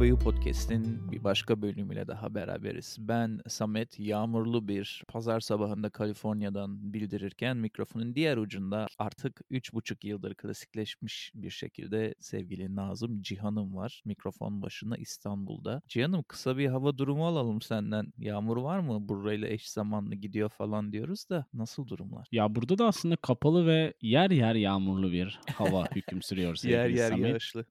Babayı 0.00 0.16
Podcast'in 0.16 1.12
bir 1.12 1.24
başka 1.24 1.62
bölümüyle 1.62 2.06
daha 2.06 2.34
beraberiz. 2.34 2.96
Ben 3.00 3.40
Samet, 3.48 3.98
yağmurlu 3.98 4.68
bir 4.68 5.04
pazar 5.08 5.40
sabahında 5.40 5.90
Kaliforniya'dan 5.90 6.92
bildirirken 6.92 7.56
mikrofonun 7.56 8.14
diğer 8.14 8.36
ucunda 8.36 8.86
artık 8.98 9.40
3,5 9.50 10.06
yıldır 10.06 10.34
klasikleşmiş 10.34 11.32
bir 11.34 11.50
şekilde 11.50 12.14
sevgili 12.20 12.76
Nazım 12.76 13.22
Cihan'ım 13.22 13.76
var. 13.76 14.02
Mikrofon 14.04 14.62
başında 14.62 14.96
İstanbul'da. 14.96 15.82
Cihan'ım 15.88 16.22
kısa 16.22 16.58
bir 16.58 16.66
hava 16.66 16.98
durumu 16.98 17.26
alalım 17.26 17.60
senden. 17.60 18.12
Yağmur 18.18 18.56
var 18.56 18.78
mı? 18.78 19.08
Burayla 19.08 19.48
eş 19.48 19.70
zamanlı 19.70 20.14
gidiyor 20.14 20.48
falan 20.48 20.92
diyoruz 20.92 21.30
da 21.30 21.46
nasıl 21.54 21.86
durumlar? 21.86 22.28
Ya 22.32 22.54
burada 22.54 22.78
da 22.78 22.86
aslında 22.86 23.16
kapalı 23.16 23.66
ve 23.66 23.94
yer 24.02 24.30
yer 24.30 24.54
yağmurlu 24.54 25.12
bir 25.12 25.40
hava 25.54 25.86
hüküm 25.94 26.22
sürüyor 26.22 26.54
sevgili 26.56 26.78
yer 26.78 26.88
yer 26.88 27.08
Samet. 27.10 27.30
yağışlı. 27.30 27.64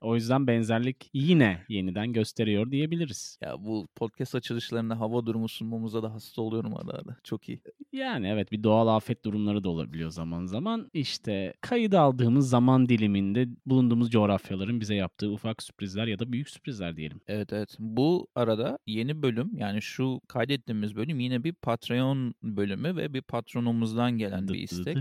O 0.00 0.14
yüzden 0.14 0.46
benzerlik 0.46 1.10
yine 1.14 1.64
yeniden 1.70 2.12
gösteriyor 2.12 2.70
diyebiliriz. 2.70 3.38
Ya 3.42 3.64
bu 3.64 3.88
podcast 3.96 4.34
açılışlarında 4.34 5.00
hava 5.00 5.26
durumu 5.26 5.48
sunmamıza 5.48 6.02
da 6.02 6.12
hasta 6.14 6.42
oluyorum 6.42 6.76
ara 6.76 6.92
ara. 6.92 7.16
Çok 7.24 7.48
iyi. 7.48 7.60
Yani 7.92 8.28
evet 8.28 8.52
bir 8.52 8.62
doğal 8.62 8.96
afet 8.96 9.24
durumları 9.24 9.64
da 9.64 9.68
olabiliyor 9.68 10.10
zaman 10.10 10.46
zaman. 10.46 10.90
İşte 10.92 11.54
kayıt 11.60 11.94
aldığımız 11.94 12.48
zaman 12.48 12.88
diliminde 12.88 13.48
bulunduğumuz 13.66 14.10
coğrafyaların 14.10 14.80
bize 14.80 14.94
yaptığı 14.94 15.30
ufak 15.30 15.62
sürprizler 15.62 16.06
ya 16.06 16.18
da 16.18 16.32
büyük 16.32 16.50
sürprizler 16.50 16.96
diyelim. 16.96 17.20
Evet 17.26 17.52
evet. 17.52 17.76
Bu 17.78 18.28
arada 18.34 18.78
yeni 18.86 19.22
bölüm 19.22 19.50
yani 19.56 19.82
şu 19.82 20.20
kaydettiğimiz 20.28 20.96
bölüm 20.96 21.20
yine 21.20 21.44
bir 21.44 21.52
Patreon 21.52 22.34
bölümü 22.42 22.96
ve 22.96 23.14
bir 23.14 23.22
patronumuzdan 23.22 24.18
gelen 24.18 24.48
bir 24.48 24.58
istek. 24.58 24.96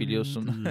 biliyorsun. 0.00 0.48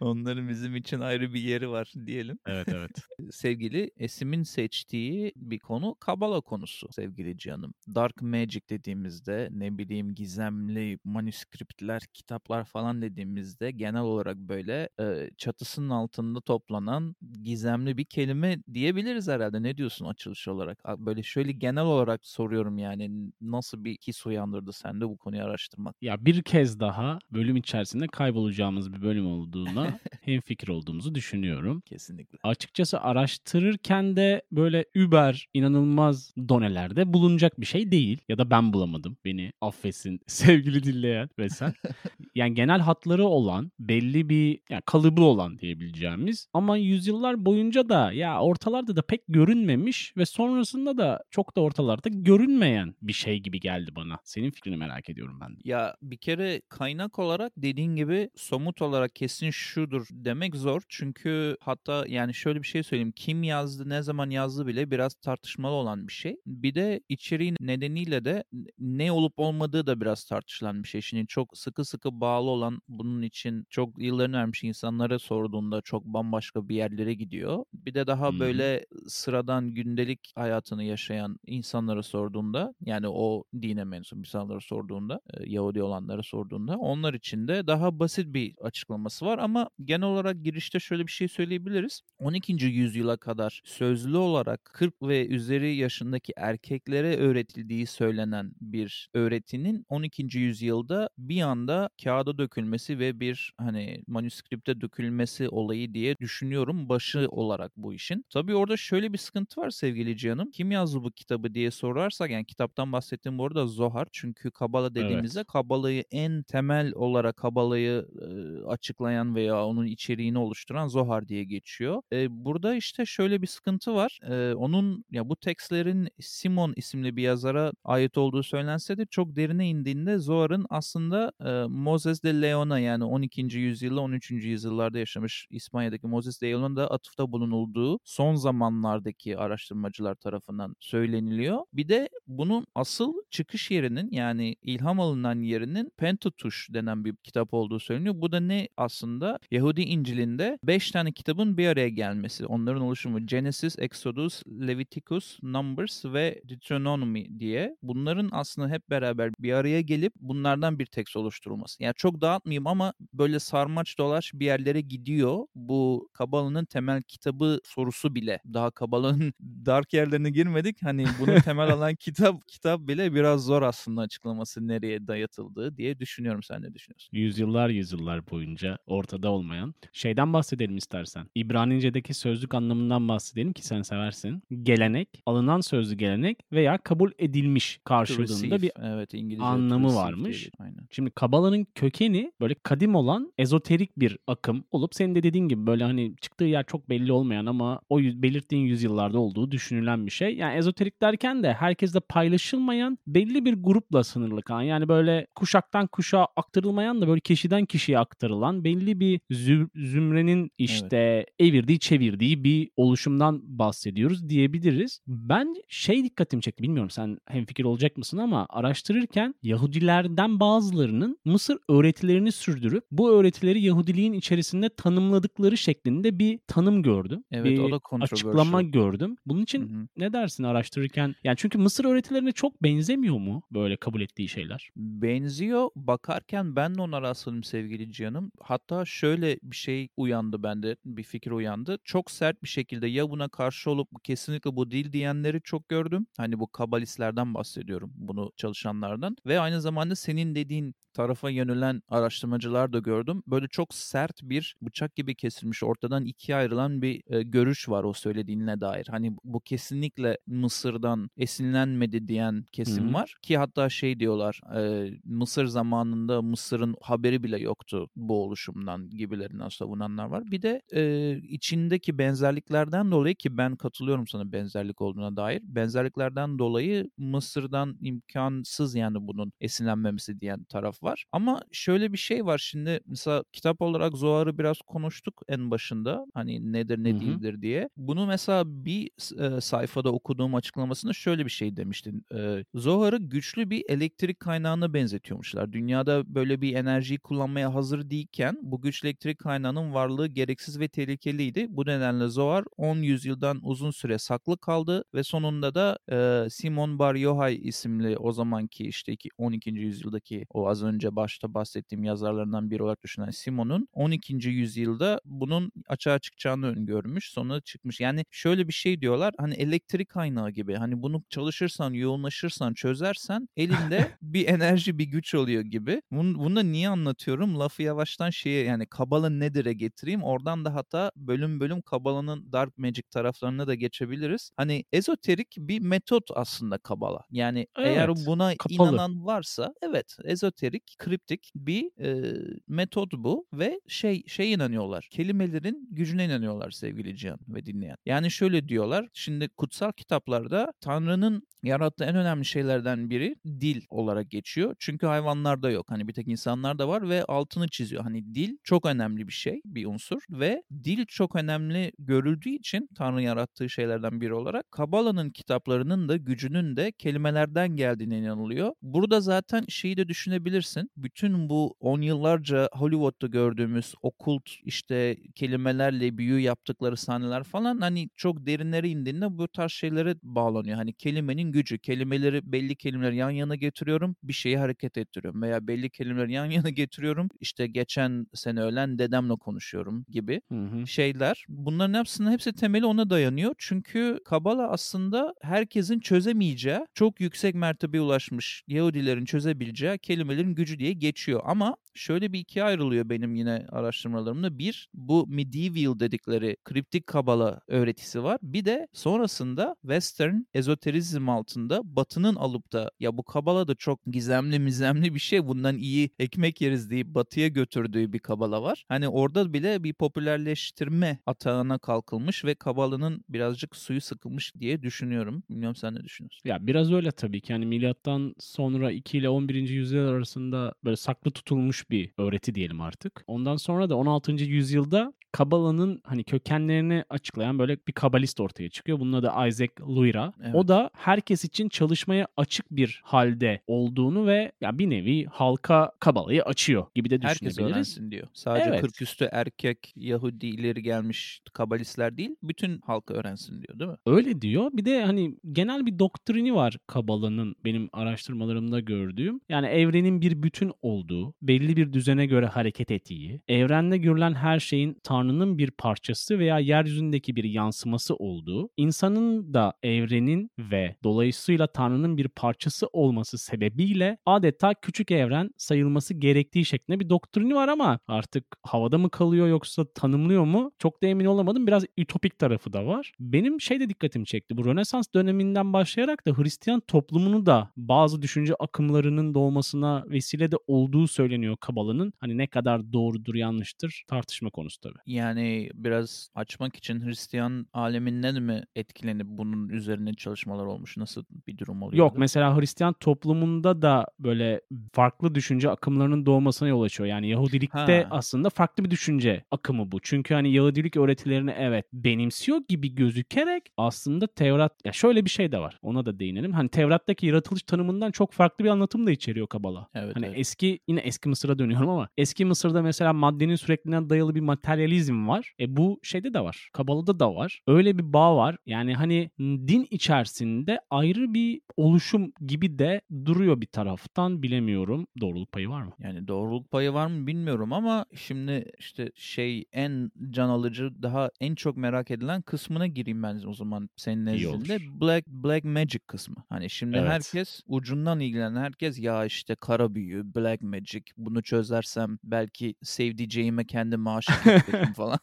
Onların 0.00 0.48
bizim 0.48 0.76
için 0.76 1.00
ayrı 1.00 1.34
bir 1.34 1.40
yeri 1.40 1.70
var 1.70 1.92
diyelim. 2.06 2.38
evet 2.46 2.68
evet. 2.68 2.90
Sevgili 3.30 3.90
Esim'in 4.06 4.42
seçtiği 4.42 5.32
bir 5.36 5.58
konu 5.58 5.94
Kabala 6.00 6.40
konusu 6.40 6.88
sevgili 6.92 7.38
canım. 7.38 7.74
Dark 7.94 8.22
Magic 8.22 8.60
dediğimizde 8.70 9.48
ne 9.52 9.78
bileyim 9.78 10.14
gizemli 10.14 10.98
manuskriptler, 11.04 12.02
kitaplar 12.12 12.64
falan 12.64 13.02
dediğimizde 13.02 13.70
genel 13.70 14.02
olarak 14.02 14.36
böyle 14.36 14.88
e, 15.00 15.30
çatısının 15.36 15.90
altında 15.90 16.40
toplanan 16.40 17.16
gizemli 17.42 17.98
bir 17.98 18.04
kelime 18.04 18.58
diyebiliriz 18.72 19.28
herhalde. 19.28 19.62
Ne 19.62 19.76
diyorsun 19.76 20.06
açılış 20.06 20.48
olarak? 20.48 20.84
Böyle 20.98 21.22
şöyle 21.22 21.52
genel 21.52 21.84
olarak 21.84 22.26
soruyorum 22.26 22.78
yani 22.78 23.32
nasıl 23.40 23.84
bir 23.84 23.98
his 24.06 24.26
uyandırdı 24.26 24.72
sende 24.72 25.08
bu 25.08 25.16
konuyu 25.16 25.44
araştırmak? 25.44 25.96
Ya 26.02 26.24
bir 26.24 26.42
kez 26.42 26.80
daha 26.80 27.18
bölüm 27.30 27.56
içerisinde 27.56 28.06
kaybolacağımız 28.06 28.92
bir 28.92 29.02
bölüm 29.02 29.26
olduğuna 29.26 29.98
hemfikir 30.20 30.68
olduğumuzu 30.68 31.14
düşünüyorum. 31.14 31.80
Kesinlikle. 31.80 32.38
Açıkçası 32.42 33.00
araştırırken 33.00 33.95
de 34.04 34.42
böyle 34.52 34.84
über 34.94 35.46
inanılmaz 35.54 36.34
donelerde 36.48 37.12
bulunacak 37.12 37.60
bir 37.60 37.66
şey 37.66 37.90
değil. 37.92 38.20
Ya 38.28 38.38
da 38.38 38.50
ben 38.50 38.72
bulamadım. 38.72 39.16
Beni 39.24 39.52
affetsin 39.60 40.20
sevgili 40.26 40.82
dinleyen 40.82 41.28
ve 41.38 41.48
sen. 41.48 41.74
yani 42.34 42.54
genel 42.54 42.80
hatları 42.80 43.24
olan, 43.24 43.72
belli 43.78 44.28
bir 44.28 44.60
yani 44.70 44.82
kalıbı 44.86 45.22
olan 45.22 45.58
diyebileceğimiz 45.58 46.48
ama 46.52 46.76
yüzyıllar 46.76 47.44
boyunca 47.46 47.88
da 47.88 48.12
ya 48.12 48.40
ortalarda 48.40 48.96
da 48.96 49.02
pek 49.02 49.20
görünmemiş 49.28 50.16
ve 50.16 50.26
sonrasında 50.26 50.98
da 50.98 51.24
çok 51.30 51.56
da 51.56 51.60
ortalarda 51.60 52.08
görünmeyen 52.12 52.94
bir 53.02 53.12
şey 53.12 53.40
gibi 53.40 53.60
geldi 53.60 53.90
bana. 53.96 54.18
Senin 54.24 54.50
fikrini 54.50 54.76
merak 54.76 55.10
ediyorum 55.10 55.38
ben 55.40 55.56
de. 55.56 55.60
Ya 55.64 55.96
bir 56.02 56.16
kere 56.16 56.60
kaynak 56.68 57.18
olarak 57.18 57.52
dediğin 57.56 57.96
gibi 57.96 58.30
somut 58.36 58.82
olarak 58.82 59.14
kesin 59.14 59.50
şudur 59.50 60.06
demek 60.10 60.56
zor. 60.56 60.82
Çünkü 60.88 61.56
hatta 61.60 62.04
yani 62.08 62.34
şöyle 62.34 62.62
bir 62.62 62.66
şey 62.66 62.82
söyleyeyim. 62.82 63.12
Kim 63.16 63.42
yazdı, 63.42 63.85
ne 63.88 64.02
zaman 64.02 64.30
yazdı 64.30 64.66
bile 64.66 64.90
biraz 64.90 65.14
tartışmalı 65.14 65.74
olan 65.74 66.08
bir 66.08 66.12
şey. 66.12 66.36
Bir 66.46 66.74
de 66.74 67.00
içeriğin 67.08 67.56
nedeniyle 67.60 68.24
de 68.24 68.44
ne 68.78 69.12
olup 69.12 69.38
olmadığı 69.38 69.86
da 69.86 70.00
biraz 70.00 70.24
tartışılan 70.24 70.82
bir 70.82 70.88
şey. 70.88 71.00
Şimdi 71.00 71.26
çok 71.26 71.58
sıkı 71.58 71.84
sıkı 71.84 72.20
bağlı 72.20 72.50
olan 72.50 72.80
bunun 72.88 73.22
için 73.22 73.66
çok 73.70 74.02
yıllarını 74.02 74.36
vermiş 74.36 74.64
insanlara 74.64 75.18
sorduğunda 75.18 75.80
çok 75.82 76.04
bambaşka 76.04 76.68
bir 76.68 76.76
yerlere 76.76 77.14
gidiyor. 77.14 77.64
Bir 77.74 77.94
de 77.94 78.06
daha 78.06 78.28
hı. 78.28 78.40
böyle 78.40 78.86
sıradan 79.06 79.74
gündelik 79.74 80.32
hayatını 80.34 80.84
yaşayan 80.84 81.38
insanlara 81.46 82.02
sorduğunda 82.02 82.74
yani 82.80 83.08
o 83.08 83.44
dine 83.62 83.84
mensup 83.84 84.18
insanlara 84.18 84.60
sorduğunda 84.60 85.20
Yahudi 85.44 85.82
olanlara 85.82 86.22
sorduğunda 86.22 86.76
onlar 86.76 87.14
için 87.14 87.48
de 87.48 87.66
daha 87.66 87.98
basit 87.98 88.34
bir 88.34 88.54
açıklaması 88.60 89.26
var 89.26 89.38
ama 89.38 89.70
genel 89.84 90.08
olarak 90.08 90.44
girişte 90.44 90.80
şöyle 90.80 91.06
bir 91.06 91.12
şey 91.12 91.28
söyleyebiliriz. 91.28 92.02
12. 92.18 92.52
yüzyıla 92.52 93.16
kadar 93.16 93.60
sözlü 93.76 94.16
olarak 94.16 94.64
40 94.64 95.02
ve 95.02 95.26
üzeri 95.26 95.76
yaşındaki 95.76 96.32
erkeklere 96.36 97.16
öğretildiği 97.16 97.86
söylenen 97.86 98.52
bir 98.60 99.08
öğretinin 99.14 99.84
12. 99.88 100.38
yüzyılda 100.38 101.08
bir 101.18 101.42
anda 101.42 101.88
kağıda 102.04 102.38
dökülmesi 102.38 102.98
ve 102.98 103.20
bir 103.20 103.52
hani 103.58 104.04
manuskripte 104.06 104.80
dökülmesi 104.80 105.48
olayı 105.48 105.94
diye 105.94 106.16
düşünüyorum 106.20 106.88
başı 106.88 107.28
olarak 107.30 107.72
bu 107.76 107.94
işin. 107.94 108.24
Tabii 108.30 108.54
orada 108.54 108.76
şöyle 108.76 109.12
bir 109.12 109.18
sıkıntı 109.18 109.60
var 109.60 109.70
sevgili 109.70 110.16
canım. 110.16 110.50
Kim 110.50 110.70
yazdı 110.70 111.02
bu 111.02 111.10
kitabı 111.10 111.54
diye 111.54 111.70
sorarsak 111.70 112.30
yani 112.30 112.44
kitaptan 112.44 112.92
bahsettiğim 112.92 113.38
bu 113.38 113.46
arada 113.46 113.66
Zohar. 113.66 114.08
Çünkü 114.12 114.50
Kabala 114.50 114.94
dediğimizde 114.94 115.44
Kabala'yı 115.44 116.04
en 116.10 116.42
temel 116.42 116.92
olarak 116.94 117.36
Kabala'yı 117.36 118.06
e, 118.22 118.64
açıklayan 118.66 119.34
veya 119.34 119.64
onun 119.66 119.86
içeriğini 119.86 120.38
oluşturan 120.38 120.88
Zohar 120.88 121.28
diye 121.28 121.44
geçiyor. 121.44 122.02
E, 122.12 122.44
burada 122.44 122.74
işte 122.74 123.06
şöyle 123.06 123.42
bir 123.42 123.46
sıkıntı 123.46 123.65
var. 123.66 124.18
E, 124.30 124.54
onun 124.54 125.04
ya 125.10 125.28
bu 125.28 125.36
tekstlerin 125.36 126.08
Simon 126.20 126.72
isimli 126.76 127.16
bir 127.16 127.22
yazara 127.22 127.72
ait 127.84 128.18
olduğu 128.18 128.42
söylense 128.42 128.98
de 128.98 129.06
çok 129.06 129.36
derine 129.36 129.68
indiğinde 129.68 130.18
Zohar'ın 130.18 130.66
aslında 130.70 131.32
e, 131.44 131.66
Moses 131.68 132.22
de 132.22 132.42
Leon'a 132.42 132.78
yani 132.78 133.04
12. 133.04 133.58
yüzyılda 133.58 134.00
13. 134.00 134.30
yüzyıllarda 134.30 134.98
yaşamış 134.98 135.46
İspanya'daki 135.50 136.06
Moses 136.06 136.42
de 136.42 136.50
Leon'a 136.50 136.86
atıfta 136.86 137.32
bulunulduğu 137.32 137.98
son 138.04 138.34
zamanlardaki 138.34 139.38
araştırmacılar 139.38 140.14
tarafından 140.14 140.74
söyleniliyor. 140.80 141.58
Bir 141.72 141.88
de 141.88 142.08
bunun 142.26 142.66
asıl 142.74 143.14
çıkış 143.30 143.70
yerinin 143.70 144.08
yani 144.10 144.56
ilham 144.62 145.00
alınan 145.00 145.40
yerinin 145.40 145.92
Pentateuch 145.96 146.56
denen 146.70 147.04
bir 147.04 147.16
kitap 147.16 147.54
olduğu 147.54 147.80
söyleniyor. 147.80 148.14
Bu 148.18 148.32
da 148.32 148.40
ne 148.40 148.68
aslında? 148.76 149.38
Yahudi 149.50 149.82
İncil'inde 149.82 150.58
5 150.62 150.90
tane 150.90 151.12
kitabın 151.12 151.56
bir 151.56 151.66
araya 151.66 151.88
gelmesi. 151.88 152.46
Onların 152.46 152.82
oluşumu 152.82 153.26
Genesis, 153.26 153.55
Exodus, 153.78 154.42
Leviticus, 154.46 155.38
Numbers 155.42 156.04
ve 156.04 156.42
Deuteronomy 156.48 157.40
diye. 157.40 157.76
Bunların 157.82 158.28
aslında 158.32 158.68
hep 158.68 158.90
beraber 158.90 159.32
bir 159.40 159.52
araya 159.52 159.80
gelip 159.80 160.12
bunlardan 160.20 160.78
bir 160.78 160.86
tekst 160.86 161.16
oluşturulması. 161.16 161.82
Yani 161.82 161.94
çok 161.96 162.20
dağıtmayayım 162.20 162.66
ama 162.66 162.92
böyle 163.12 163.38
sarmaç 163.38 163.98
dolaş 163.98 164.30
bir 164.34 164.46
yerlere 164.46 164.80
gidiyor. 164.80 165.46
Bu 165.54 166.08
Kabala'nın 166.12 166.64
temel 166.64 167.02
kitabı 167.02 167.60
sorusu 167.64 168.14
bile. 168.14 168.40
Daha 168.54 168.70
Kabala'nın 168.70 169.32
dark 169.66 169.92
yerlerine 169.92 170.30
girmedik. 170.30 170.82
Hani 170.82 171.04
bunu 171.20 171.40
temel 171.44 171.72
alan 171.72 171.94
kitap 171.94 172.48
kitap 172.48 172.80
bile 172.80 173.14
biraz 173.14 173.44
zor 173.44 173.62
aslında 173.62 174.00
açıklaması 174.00 174.68
nereye 174.68 175.06
dayatıldığı 175.06 175.76
diye 175.76 175.98
düşünüyorum. 175.98 176.42
Sen 176.42 176.62
ne 176.62 176.74
düşünüyorsun? 176.74 177.08
Yüzyıllar 177.12 177.68
yüzyıllar 177.68 178.30
boyunca 178.30 178.78
ortada 178.86 179.30
olmayan. 179.30 179.74
Şeyden 179.92 180.32
bahsedelim 180.32 180.76
istersen. 180.76 181.26
İbranice'deki 181.34 182.14
sözlük 182.14 182.54
anlamından 182.54 183.08
bahsedelim 183.08 183.35
ki 183.36 183.66
sen 183.66 183.82
seversin. 183.82 184.42
Gelenek, 184.62 185.08
alınan 185.26 185.60
sözlü 185.60 185.94
gelenek 185.94 186.38
veya 186.52 186.78
kabul 186.78 187.10
edilmiş 187.18 187.80
karşılığında 187.84 188.62
bir 188.62 188.70
evet, 188.82 189.14
İngilizce 189.14 189.44
anlamı 189.44 189.94
varmış. 189.94 190.50
Aynen. 190.58 190.86
Şimdi 190.90 191.10
Kabala'nın 191.10 191.66
kökeni 191.74 192.32
böyle 192.40 192.54
kadim 192.62 192.94
olan 192.94 193.32
ezoterik 193.38 193.98
bir 193.98 194.18
akım 194.26 194.64
olup 194.70 194.94
senin 194.94 195.14
de 195.14 195.22
dediğin 195.22 195.48
gibi 195.48 195.66
böyle 195.66 195.84
hani 195.84 196.14
çıktığı 196.20 196.44
yer 196.44 196.64
çok 196.66 196.88
belli 196.88 197.12
olmayan 197.12 197.46
ama 197.46 197.80
o 197.88 198.00
yüz- 198.00 198.22
belirttiğin 198.22 198.62
yüzyıllarda 198.66 199.18
olduğu 199.18 199.50
düşünülen 199.50 200.06
bir 200.06 200.10
şey. 200.10 200.36
Yani 200.36 200.56
ezoterik 200.58 201.02
derken 201.02 201.42
de 201.42 201.52
herkesle 201.52 202.00
paylaşılmayan 202.00 202.98
belli 203.06 203.44
bir 203.44 203.54
grupla 203.54 204.04
sınırlı 204.04 204.42
kalan 204.42 204.62
yani 204.62 204.88
böyle 204.88 205.26
kuşaktan 205.34 205.86
kuşağa 205.86 206.26
aktarılmayan 206.36 207.00
da 207.00 207.08
böyle 207.08 207.20
kişiden 207.20 207.64
kişiye 207.64 207.98
aktarılan 207.98 208.64
belli 208.64 209.00
bir 209.00 209.20
zü- 209.30 209.68
zümrenin 209.74 210.50
işte 210.58 211.26
evirdiği 211.38 211.78
çevirdiği 211.78 212.44
bir 212.44 212.70
oluşumdan 212.76 213.25
bahsediyoruz 213.32 214.28
diyebiliriz. 214.28 215.00
Ben 215.06 215.54
şey 215.68 216.04
dikkatimi 216.04 216.42
çekti 216.42 216.62
bilmiyorum 216.62 216.90
sen 216.90 217.18
hemfikir 217.26 217.64
olacak 217.64 217.96
mısın 217.96 218.18
ama 218.18 218.46
araştırırken 218.50 219.34
Yahudilerden 219.42 220.40
bazılarının 220.40 221.18
Mısır 221.24 221.58
öğretilerini 221.68 222.32
sürdürüp 222.32 222.84
bu 222.90 223.10
öğretileri 223.10 223.62
Yahudiliğin 223.62 224.12
içerisinde 224.12 224.68
tanımladıkları 224.68 225.56
şeklinde 225.56 226.18
bir 226.18 226.38
tanım 226.46 226.82
gördüm. 226.82 227.24
Evet 227.32 227.46
bir 227.46 227.58
o 227.58 227.70
da 227.70 227.80
açıklama 228.00 228.62
gördüm. 228.62 229.16
Bunun 229.26 229.42
için 229.42 229.68
Hı 229.68 229.74
hı. 229.74 229.88
ne 229.96 230.12
dersin 230.12 230.44
araştırırken? 230.44 231.14
Yani 231.24 231.36
çünkü 231.36 231.58
Mısır 231.58 231.84
öğretilerine 231.84 232.32
çok 232.32 232.62
benzemiyor 232.62 233.18
mu 233.18 233.42
böyle 233.50 233.76
kabul 233.76 234.00
ettiği 234.00 234.28
şeyler? 234.28 234.70
Benziyor. 234.76 235.70
Bakarken 235.76 236.56
ben 236.56 236.74
de 236.74 236.80
ona 236.80 237.02
rastladım 237.02 237.44
sevgili 237.44 237.92
Cihan'ım. 237.92 238.32
Hatta 238.40 238.84
şöyle 238.84 239.38
bir 239.42 239.56
şey 239.56 239.88
uyandı 239.96 240.42
bende, 240.42 240.76
bir 240.84 241.02
fikir 241.02 241.30
uyandı. 241.30 241.78
Çok 241.84 242.10
sert 242.10 242.42
bir 242.42 242.48
şekilde 242.48 242.86
ya 242.86 243.04
buna 243.16 243.28
karşı 243.28 243.70
olup 243.70 243.88
kesinlikle 244.04 244.56
bu 244.56 244.70
değil 244.70 244.92
diyenleri 244.92 245.42
çok 245.42 245.68
gördüm. 245.68 246.06
Hani 246.16 246.38
bu 246.38 246.46
kabalistlerden 246.48 247.34
bahsediyorum, 247.34 247.92
bunu 247.96 248.32
çalışanlardan. 248.36 249.16
Ve 249.26 249.40
aynı 249.40 249.60
zamanda 249.60 249.96
senin 249.96 250.34
dediğin 250.34 250.74
tarafa 250.96 251.30
yönelen 251.30 251.82
araştırmacılar 251.88 252.72
da 252.72 252.78
gördüm. 252.78 253.22
Böyle 253.26 253.48
çok 253.48 253.74
sert 253.74 254.22
bir 254.22 254.56
bıçak 254.62 254.96
gibi 254.96 255.14
kesilmiş, 255.14 255.62
ortadan 255.62 256.04
ikiye 256.04 256.36
ayrılan 256.38 256.82
bir 256.82 257.02
e, 257.06 257.22
görüş 257.22 257.68
var 257.68 257.84
o 257.84 257.92
söylediğine 257.92 258.60
dair. 258.60 258.86
Hani 258.90 259.16
bu 259.24 259.40
kesinlikle 259.40 260.18
Mısır'dan 260.26 261.10
esinlenmedi 261.16 262.08
diyen 262.08 262.44
kesim 262.52 262.84
Hı 262.84 262.88
hı. 262.88 262.94
var. 262.94 263.14
Ki 263.22 263.36
hatta 263.38 263.68
şey 263.68 264.00
diyorlar, 264.00 264.40
e, 264.56 264.90
Mısır 265.04 265.46
zamanında 265.46 266.22
Mısır'ın 266.22 266.76
haberi 266.82 267.22
bile 267.22 267.38
yoktu 267.38 267.88
bu 267.96 268.22
oluşumdan 268.24 268.90
gibilerinden 268.90 269.48
savunanlar 269.48 270.06
var. 270.06 270.30
Bir 270.30 270.42
de 270.42 270.62
e, 270.74 271.16
içindeki 271.28 271.98
benzerliklerden 271.98 272.90
dolayı 272.90 273.14
ki 273.14 273.36
ben 273.38 273.56
katılıyorum 273.56 274.06
sana 274.06 274.32
benzerlik 274.32 274.80
olduğuna 274.80 275.16
dair. 275.16 275.40
Benzerliklerden 275.44 276.38
dolayı 276.38 276.90
Mısır'dan 276.98 277.76
imkansız 277.80 278.74
yani 278.74 278.96
bunun 279.00 279.32
esinlenmemesi 279.40 280.20
diyen 280.20 280.44
taraf 280.44 280.82
var. 280.82 280.85
Ama 281.12 281.40
şöyle 281.52 281.92
bir 281.92 281.98
şey 281.98 282.26
var 282.26 282.38
şimdi 282.38 282.80
mesela 282.86 283.24
kitap 283.32 283.62
olarak 283.62 283.96
Zohar'ı 283.96 284.38
biraz 284.38 284.58
konuştuk 284.66 285.22
en 285.28 285.50
başında. 285.50 286.06
Hani 286.14 286.52
nedir 286.52 286.78
ne 286.84 286.90
Hı 286.90 286.96
hı. 286.96 287.00
değildir 287.00 287.42
diye. 287.42 287.68
Bunu 287.76 288.06
mesela 288.06 288.42
bir 288.46 288.90
e, 289.36 289.40
sayfada 289.40 289.92
okuduğum 289.92 290.34
açıklamasında 290.34 290.92
şöyle 290.92 291.24
bir 291.24 291.30
şey 291.30 291.56
demiştin. 291.56 292.04
E, 292.14 292.44
Zohar'ı 292.54 292.96
güçlü 292.98 293.50
bir 293.50 293.64
elektrik 293.68 294.20
kaynağına 294.20 294.74
benzetiyormuşlar. 294.74 295.52
Dünyada 295.52 296.14
böyle 296.14 296.40
bir 296.40 296.54
enerjiyi 296.54 296.98
kullanmaya 296.98 297.54
hazır 297.54 297.90
değilken 297.90 298.38
bu 298.42 298.60
güçlü 298.60 298.88
elektrik 298.88 299.18
kaynağının 299.18 299.74
varlığı 299.74 300.06
gereksiz 300.06 300.60
ve 300.60 300.68
tehlikeliydi. 300.68 301.46
Bu 301.50 301.66
nedenle 301.66 302.08
Zohar 302.08 302.44
10 302.56 302.76
yüzyıldan 302.76 303.40
uzun 303.42 303.70
süre 303.70 303.98
saklı 303.98 304.38
kaldı 304.38 304.84
ve 304.94 305.02
sonunda 305.04 305.54
da 305.54 305.78
e, 306.24 306.30
Simon 306.30 306.78
Bar 306.78 306.94
Yochai 306.94 307.34
isimli 307.36 307.96
o 307.96 308.12
zamanki 308.12 308.64
işte 308.68 308.92
iki- 308.92 309.08
12. 309.18 309.60
yüzyıldaki 309.60 310.26
o 310.30 310.48
az 310.48 310.62
önce 310.62 310.75
başta 310.84 311.34
bahsettiğim 311.34 311.84
yazarlarından 311.84 312.50
biri 312.50 312.62
olarak 312.62 312.82
düşünen 312.82 313.10
Simon'un 313.10 313.68
12. 313.72 314.14
yüzyılda 314.28 315.00
bunun 315.04 315.52
açığa 315.68 315.98
çıkacağını 315.98 316.46
öngörmüş. 316.46 317.10
Sonra 317.10 317.40
çıkmış. 317.40 317.80
Yani 317.80 318.04
şöyle 318.10 318.48
bir 318.48 318.52
şey 318.52 318.80
diyorlar. 318.80 319.14
Hani 319.18 319.34
elektrik 319.34 319.88
kaynağı 319.88 320.30
gibi. 320.30 320.54
Hani 320.54 320.82
bunu 320.82 321.02
çalışırsan, 321.10 321.72
yoğunlaşırsan, 321.72 322.54
çözersen 322.54 323.28
elinde 323.36 323.90
bir 324.02 324.28
enerji, 324.28 324.78
bir 324.78 324.84
güç 324.84 325.14
oluyor 325.14 325.42
gibi. 325.42 325.82
Bunu, 325.90 326.18
bunu 326.18 326.36
da 326.36 326.42
niye 326.42 326.68
anlatıyorum? 326.68 327.38
Lafı 327.38 327.62
yavaştan 327.62 328.10
şeye 328.10 328.44
yani 328.44 328.66
Kabala 328.66 329.10
nedir'e 329.10 329.52
getireyim. 329.52 330.02
Oradan 330.02 330.44
da 330.44 330.54
hatta 330.54 330.92
bölüm 330.96 331.40
bölüm 331.40 331.62
Kabala'nın 331.62 332.32
Dark 332.32 332.58
Magic 332.58 332.82
taraflarına 332.90 333.46
da 333.46 333.54
geçebiliriz. 333.54 334.30
Hani 334.36 334.64
ezoterik 334.72 335.34
bir 335.38 335.60
metot 335.60 336.10
aslında 336.14 336.58
Kabala. 336.58 337.04
Yani 337.10 337.46
eğer 337.58 337.88
Evet, 337.88 337.98
buna 338.06 338.36
kapalı. 338.36 338.68
inanan 338.68 339.06
varsa 339.06 339.54
evet 339.62 339.96
ezoterik, 340.04 340.65
kriptik 340.78 341.32
bir 341.36 341.80
e, 341.80 342.16
metot 342.48 342.92
bu 342.92 343.26
ve 343.32 343.60
şey 343.68 344.02
şey 344.06 344.32
inanıyorlar. 344.32 344.88
Kelimelerin 344.90 345.68
gücüne 345.70 346.04
inanıyorlar 346.04 346.50
sevgili 346.50 346.96
Cihan 346.96 347.18
ve 347.28 347.46
dinleyen. 347.46 347.76
Yani 347.86 348.10
şöyle 348.10 348.48
diyorlar. 348.48 348.88
Şimdi 348.92 349.28
kutsal 349.28 349.72
kitaplarda 349.72 350.52
Tanrı'nın 350.60 351.22
yarattığı 351.42 351.84
en 351.84 351.96
önemli 351.96 352.24
şeylerden 352.24 352.90
biri 352.90 353.16
dil 353.26 353.62
olarak 353.70 354.10
geçiyor. 354.10 354.54
Çünkü 354.58 354.86
hayvanlarda 354.86 355.50
yok. 355.50 355.70
Hani 355.70 355.88
bir 355.88 355.92
tek 355.92 356.08
insanlarda 356.08 356.68
var 356.68 356.88
ve 356.88 357.04
altını 357.04 357.48
çiziyor. 357.48 357.82
Hani 357.82 358.14
dil 358.14 358.36
çok 358.44 358.66
önemli 358.66 359.08
bir 359.08 359.12
şey, 359.12 359.40
bir 359.44 359.66
unsur 359.66 360.02
ve 360.10 360.42
dil 360.64 360.84
çok 360.86 361.16
önemli 361.16 361.72
görüldüğü 361.78 362.30
için 362.30 362.68
Tanrı 362.76 363.02
yarattığı 363.02 363.50
şeylerden 363.50 364.00
biri 364.00 364.14
olarak 364.14 364.52
Kabala'nın 364.52 365.10
kitaplarının 365.10 365.88
da 365.88 365.96
gücünün 365.96 366.56
de 366.56 366.72
kelimelerden 366.72 367.56
geldiğine 367.56 367.98
inanılıyor. 367.98 368.52
Burada 368.62 369.00
zaten 369.00 369.44
şeyi 369.48 369.76
de 369.76 369.88
düşünebilirsin. 369.88 370.45
Bütün 370.76 371.28
bu 371.28 371.54
on 371.60 371.80
yıllarca 371.80 372.48
Hollywood'da 372.52 373.06
gördüğümüz 373.06 373.74
okult 373.82 374.30
işte 374.44 374.96
kelimelerle 375.14 375.98
büyü 375.98 376.18
yaptıkları 376.18 376.76
sahneler 376.76 377.22
falan 377.22 377.58
hani 377.60 377.88
çok 377.96 378.26
derinlere 378.26 378.68
indiğinde 378.68 379.18
bu 379.18 379.28
tarz 379.28 379.52
şeylere 379.52 379.94
bağlanıyor. 380.02 380.56
Hani 380.56 380.72
kelimenin 380.72 381.32
gücü, 381.32 381.58
kelimeleri 381.58 382.32
belli 382.32 382.56
kelimeleri 382.56 382.96
yan 382.96 383.10
yana 383.10 383.34
getiriyorum, 383.34 383.96
bir 384.02 384.12
şeyi 384.12 384.38
hareket 384.38 384.78
ettiriyorum 384.78 385.22
veya 385.22 385.46
belli 385.46 385.70
kelimeleri 385.70 386.12
yan 386.12 386.26
yana 386.30 386.50
getiriyorum. 386.50 387.08
işte 387.20 387.46
geçen 387.46 388.06
sene 388.14 388.40
ölen 388.40 388.78
dedemle 388.78 389.14
konuşuyorum 389.16 389.84
gibi 389.88 390.20
Hı 390.32 390.44
hı. 390.44 390.66
şeyler. 390.66 391.24
Bunların 391.28 391.78
hepsinin 391.78 392.10
hepsi 392.10 392.32
temeli 392.32 392.66
ona 392.66 392.90
dayanıyor. 392.90 393.34
Çünkü 393.38 394.00
Kabala 394.04 394.50
aslında 394.50 395.14
herkesin 395.22 395.80
çözemeyeceği, 395.80 396.60
çok 396.74 397.00
yüksek 397.00 397.34
mertebeye 397.34 397.82
ulaşmış 397.82 398.42
Yahudilerin 398.48 399.04
çözebileceği 399.04 399.78
kelimelerin 399.78 400.34
gücü 400.36 400.58
diye 400.58 400.72
geçiyor. 400.72 401.20
Ama 401.24 401.56
şöyle 401.76 402.12
bir 402.12 402.18
ikiye 402.18 402.44
ayrılıyor 402.44 402.88
benim 402.88 403.14
yine 403.14 403.46
araştırmalarımda. 403.48 404.38
Bir, 404.38 404.68
bu 404.74 405.06
medieval 405.08 405.78
dedikleri 405.80 406.36
kriptik 406.44 406.86
Kabala 406.86 407.40
öğretisi 407.48 408.02
var. 408.02 408.18
Bir 408.22 408.44
de 408.44 408.68
sonrasında 408.72 409.56
Western 409.62 410.14
ezoterizm 410.34 411.08
altında 411.08 411.60
Batı'nın 411.76 412.14
alıp 412.14 412.52
da 412.52 412.70
ya 412.80 412.96
bu 412.96 413.02
Kabala 413.02 413.48
da 413.48 413.54
çok 413.54 413.80
gizemli 413.86 414.38
mizemli 414.38 414.94
bir 414.94 415.00
şey 415.00 415.26
bundan 415.26 415.56
iyi 415.56 415.90
ekmek 415.98 416.40
yeriz 416.40 416.70
deyip 416.70 416.86
Batı'ya 416.86 417.28
götürdüğü 417.28 417.92
bir 417.92 417.98
Kabala 417.98 418.42
var. 418.42 418.64
Hani 418.68 418.88
orada 418.88 419.32
bile 419.32 419.64
bir 419.64 419.74
popülerleştirme 419.74 420.98
atağına 421.06 421.58
kalkılmış 421.58 422.24
ve 422.24 422.34
Kabala'nın 422.34 423.04
birazcık 423.08 423.56
suyu 423.56 423.80
sıkılmış 423.80 424.34
diye 424.40 424.62
düşünüyorum. 424.62 425.22
Bilmiyorum 425.30 425.56
sen 425.56 425.74
ne 425.74 425.84
düşünüyorsun? 425.84 426.20
Ya 426.24 426.46
biraz 426.46 426.72
öyle 426.72 426.90
tabii 426.92 427.20
ki. 427.20 427.32
Yani 427.32 427.46
milattan 427.46 428.14
sonra 428.18 428.72
2 428.72 428.98
ile 428.98 429.08
11. 429.08 429.34
yüzyıl 429.48 429.88
arasında 429.88 430.54
böyle 430.64 430.76
saklı 430.76 431.10
tutulmuş 431.10 431.65
bir 431.70 431.92
öğreti 431.98 432.34
diyelim 432.34 432.60
artık. 432.60 433.04
Ondan 433.06 433.36
sonra 433.36 433.70
da 433.70 433.76
16. 433.76 434.12
yüzyılda 434.12 434.92
Kabala'nın 435.16 435.80
hani 435.84 436.04
kökenlerini 436.04 436.84
açıklayan 436.90 437.38
böyle 437.38 437.56
bir 437.68 437.72
kabalist 437.72 438.20
ortaya 438.20 438.48
çıkıyor. 438.48 438.80
Bunun 438.80 438.92
adı 438.92 439.28
Isaac 439.28 439.50
Luria. 439.60 440.12
Evet. 440.22 440.34
O 440.34 440.48
da 440.48 440.70
herkes 440.74 441.24
için 441.24 441.48
çalışmaya 441.48 442.06
açık 442.16 442.50
bir 442.50 442.80
halde 442.84 443.40
olduğunu 443.46 444.06
ve 444.06 444.32
ya 444.40 444.58
bir 444.58 444.70
nevi 444.70 445.04
halka 445.04 445.72
Kabala'yı 445.80 446.22
açıyor 446.22 446.66
gibi 446.74 446.90
de 446.90 446.98
Herkes 447.02 447.20
düşünebiliriz. 447.20 447.54
öğrensin 447.56 447.90
diyor. 447.90 448.08
Sadece 448.12 448.48
Evet. 448.48 448.60
40 448.60 448.82
üstü 448.82 449.08
erkek 449.12 449.72
Yahudi 449.76 450.26
ileri 450.26 450.62
gelmiş 450.62 451.20
kabalistler 451.32 451.96
değil, 451.96 452.16
bütün 452.22 452.60
halk 452.60 452.90
öğrensin 452.90 453.42
diyor 453.42 453.58
değil 453.58 453.70
mi? 453.70 453.76
Öyle 453.86 454.20
diyor. 454.20 454.50
Bir 454.52 454.64
de 454.64 454.84
hani 454.84 455.16
genel 455.32 455.66
bir 455.66 455.78
doktrini 455.78 456.34
var 456.34 456.58
Kabala'nın 456.66 457.36
benim 457.44 457.68
araştırmalarımda 457.72 458.60
gördüğüm. 458.60 459.20
Yani 459.28 459.46
evrenin 459.46 460.00
bir 460.00 460.22
bütün 460.22 460.52
olduğu, 460.62 461.14
belli 461.22 461.56
bir 461.56 461.72
düzene 461.72 462.06
göre 462.06 462.26
hareket 462.26 462.70
ettiği, 462.70 463.20
evrende 463.28 463.78
görülen 463.78 464.14
her 464.14 464.40
şeyin 464.40 464.76
Tanrı'nın 465.06 465.38
bir 465.38 465.50
parçası 465.50 466.18
veya 466.18 466.38
yeryüzündeki 466.38 467.16
bir 467.16 467.24
yansıması 467.24 467.94
olduğu, 467.94 468.50
insanın 468.56 469.34
da 469.34 469.52
evrenin 469.62 470.30
ve 470.38 470.76
dolayısıyla 470.84 471.46
Tanrı'nın 471.46 471.96
bir 471.96 472.08
parçası 472.08 472.66
olması 472.72 473.18
sebebiyle 473.18 473.98
adeta 474.06 474.54
küçük 474.54 474.90
evren 474.90 475.30
sayılması 475.36 475.94
gerektiği 475.94 476.44
şeklinde 476.44 476.80
bir 476.80 476.88
doktrini 476.88 477.34
var 477.34 477.48
ama 477.48 477.78
artık 477.88 478.24
havada 478.42 478.78
mı 478.78 478.90
kalıyor 478.90 479.28
yoksa 479.28 479.64
tanımlıyor 479.74 480.24
mu? 480.24 480.52
Çok 480.58 480.82
da 480.82 480.86
emin 480.86 481.04
olamadım. 481.04 481.46
Biraz 481.46 481.64
ütopik 481.78 482.18
tarafı 482.18 482.52
da 482.52 482.66
var. 482.66 482.92
Benim 483.00 483.40
şey 483.40 483.60
de 483.60 483.68
dikkatimi 483.68 484.06
çekti. 484.06 484.36
Bu 484.36 484.44
Rönesans 484.44 484.86
döneminden 484.94 485.52
başlayarak 485.52 486.06
da 486.06 486.10
Hristiyan 486.12 486.60
toplumunu 486.60 487.26
da 487.26 487.50
bazı 487.56 488.02
düşünce 488.02 488.34
akımlarının 488.34 489.14
doğmasına 489.14 489.84
vesile 489.86 490.32
de 490.32 490.36
olduğu 490.46 490.88
söyleniyor 490.88 491.36
Kabala'nın. 491.40 491.92
Hani 492.00 492.18
ne 492.18 492.26
kadar 492.26 492.72
doğrudur 492.72 493.14
yanlıştır 493.14 493.84
tartışma 493.88 494.30
konusu 494.30 494.60
tabii. 494.60 494.78
Yani 494.96 495.50
biraz 495.54 496.10
açmak 496.14 496.56
için 496.56 496.86
Hristiyan 496.86 497.46
aleminden 497.52 498.22
mi 498.22 498.44
etkilenip 498.54 499.06
bunun 499.08 499.48
üzerine 499.48 499.94
çalışmalar 499.94 500.46
olmuş? 500.46 500.76
Nasıl 500.76 501.04
bir 501.26 501.38
durum 501.38 501.62
oluyor? 501.62 501.78
Yok 501.78 501.98
mesela 501.98 502.38
Hristiyan 502.40 502.72
toplumunda 502.80 503.62
da 503.62 503.86
böyle 503.98 504.40
farklı 504.72 505.14
düşünce 505.14 505.50
akımlarının 505.50 506.06
doğmasına 506.06 506.48
yol 506.48 506.62
açıyor. 506.62 506.88
Yani 506.88 507.08
Yahudilikte 507.08 507.82
Ha. 507.82 507.88
aslında 507.90 508.30
farklı 508.30 508.64
bir 508.64 508.70
düşünce 508.70 509.24
akımı 509.30 509.72
bu. 509.72 509.78
Çünkü 509.82 510.14
hani 510.14 510.32
Yahudilik 510.32 510.76
öğretilerini 510.76 511.34
evet 511.38 511.66
benimsiyor 511.72 512.40
gibi 512.48 512.74
gözükerek 512.74 513.42
aslında 513.56 514.06
Tevrat 514.06 514.52
ya 514.64 514.72
şöyle 514.72 515.04
bir 515.04 515.10
şey 515.10 515.32
de 515.32 515.38
var. 515.38 515.58
Ona 515.62 515.86
da 515.86 515.98
değinelim. 515.98 516.32
Hani 516.32 516.48
Tevrat'taki 516.48 517.06
yaratılış 517.06 517.42
tanımından 517.42 517.90
çok 517.90 518.12
farklı 518.12 518.44
bir 518.44 518.50
anlatım 518.50 518.86
da 518.86 518.90
içeriyor 518.90 519.26
Kabala. 519.26 519.68
Evet, 519.74 519.96
Hani 519.96 520.06
evet. 520.06 520.18
eski 520.18 520.58
yine 520.68 520.80
eski 520.80 521.08
Mısır'a 521.08 521.38
dönüyorum 521.38 521.68
ama 521.68 521.88
eski 521.96 522.24
Mısır'da 522.24 522.62
mesela 522.62 522.92
maddenin 522.92 523.34
sürekliliğine 523.36 523.90
dayalı 523.90 524.14
bir 524.14 524.20
materyalizm 524.20 524.85
mistisizm 524.86 525.08
var. 525.08 525.32
E 525.40 525.56
bu 525.56 525.80
şeyde 525.82 526.14
de 526.14 526.20
var. 526.20 526.48
Kabala'da 526.52 527.00
da 527.00 527.14
var. 527.14 527.40
Öyle 527.46 527.78
bir 527.78 527.92
bağ 527.92 528.16
var. 528.16 528.36
Yani 528.46 528.74
hani 528.74 529.10
din 529.18 529.66
içerisinde 529.70 530.60
ayrı 530.70 531.14
bir 531.14 531.40
oluşum 531.56 532.12
gibi 532.26 532.58
de 532.58 532.80
duruyor 533.04 533.40
bir 533.40 533.46
taraftan 533.46 534.22
bilemiyorum. 534.22 534.86
Doğruluk 535.00 535.32
payı 535.32 535.48
var 535.48 535.62
mı? 535.62 535.72
Yani 535.82 536.08
doğruluk 536.08 536.50
payı 536.50 536.72
var 536.72 536.86
mı 536.86 537.06
bilmiyorum 537.06 537.52
ama 537.52 537.86
şimdi 537.94 538.50
işte 538.58 538.90
şey 538.94 539.44
en 539.52 539.90
can 540.10 540.28
alıcı 540.28 540.70
daha 540.82 541.10
en 541.20 541.34
çok 541.34 541.56
merak 541.56 541.90
edilen 541.90 542.22
kısmına 542.22 542.66
gireyim 542.66 543.02
ben 543.02 543.20
o 543.26 543.34
zaman 543.34 543.68
senin 543.76 544.06
nezdinde. 544.06 544.58
Black 544.80 545.06
Black 545.06 545.44
Magic 545.44 545.78
kısmı. 545.86 546.16
Hani 546.28 546.50
şimdi 546.50 546.76
Evet. 546.76 546.88
herkes 546.90 547.40
ucundan 547.46 548.00
ilgilenen 548.00 548.40
herkes 548.40 548.78
ya 548.78 549.04
işte 549.04 549.34
kara 549.34 549.74
büyü, 549.74 550.14
Black 550.14 550.42
Magic 550.42 550.82
bunu 550.96 551.22
çözersem 551.22 551.98
belki 552.04 552.54
sevdiceğime 552.62 553.44
kendime 553.44 553.90
aşık 553.90 554.14
ederim 554.66 554.74
falan. 554.76 554.98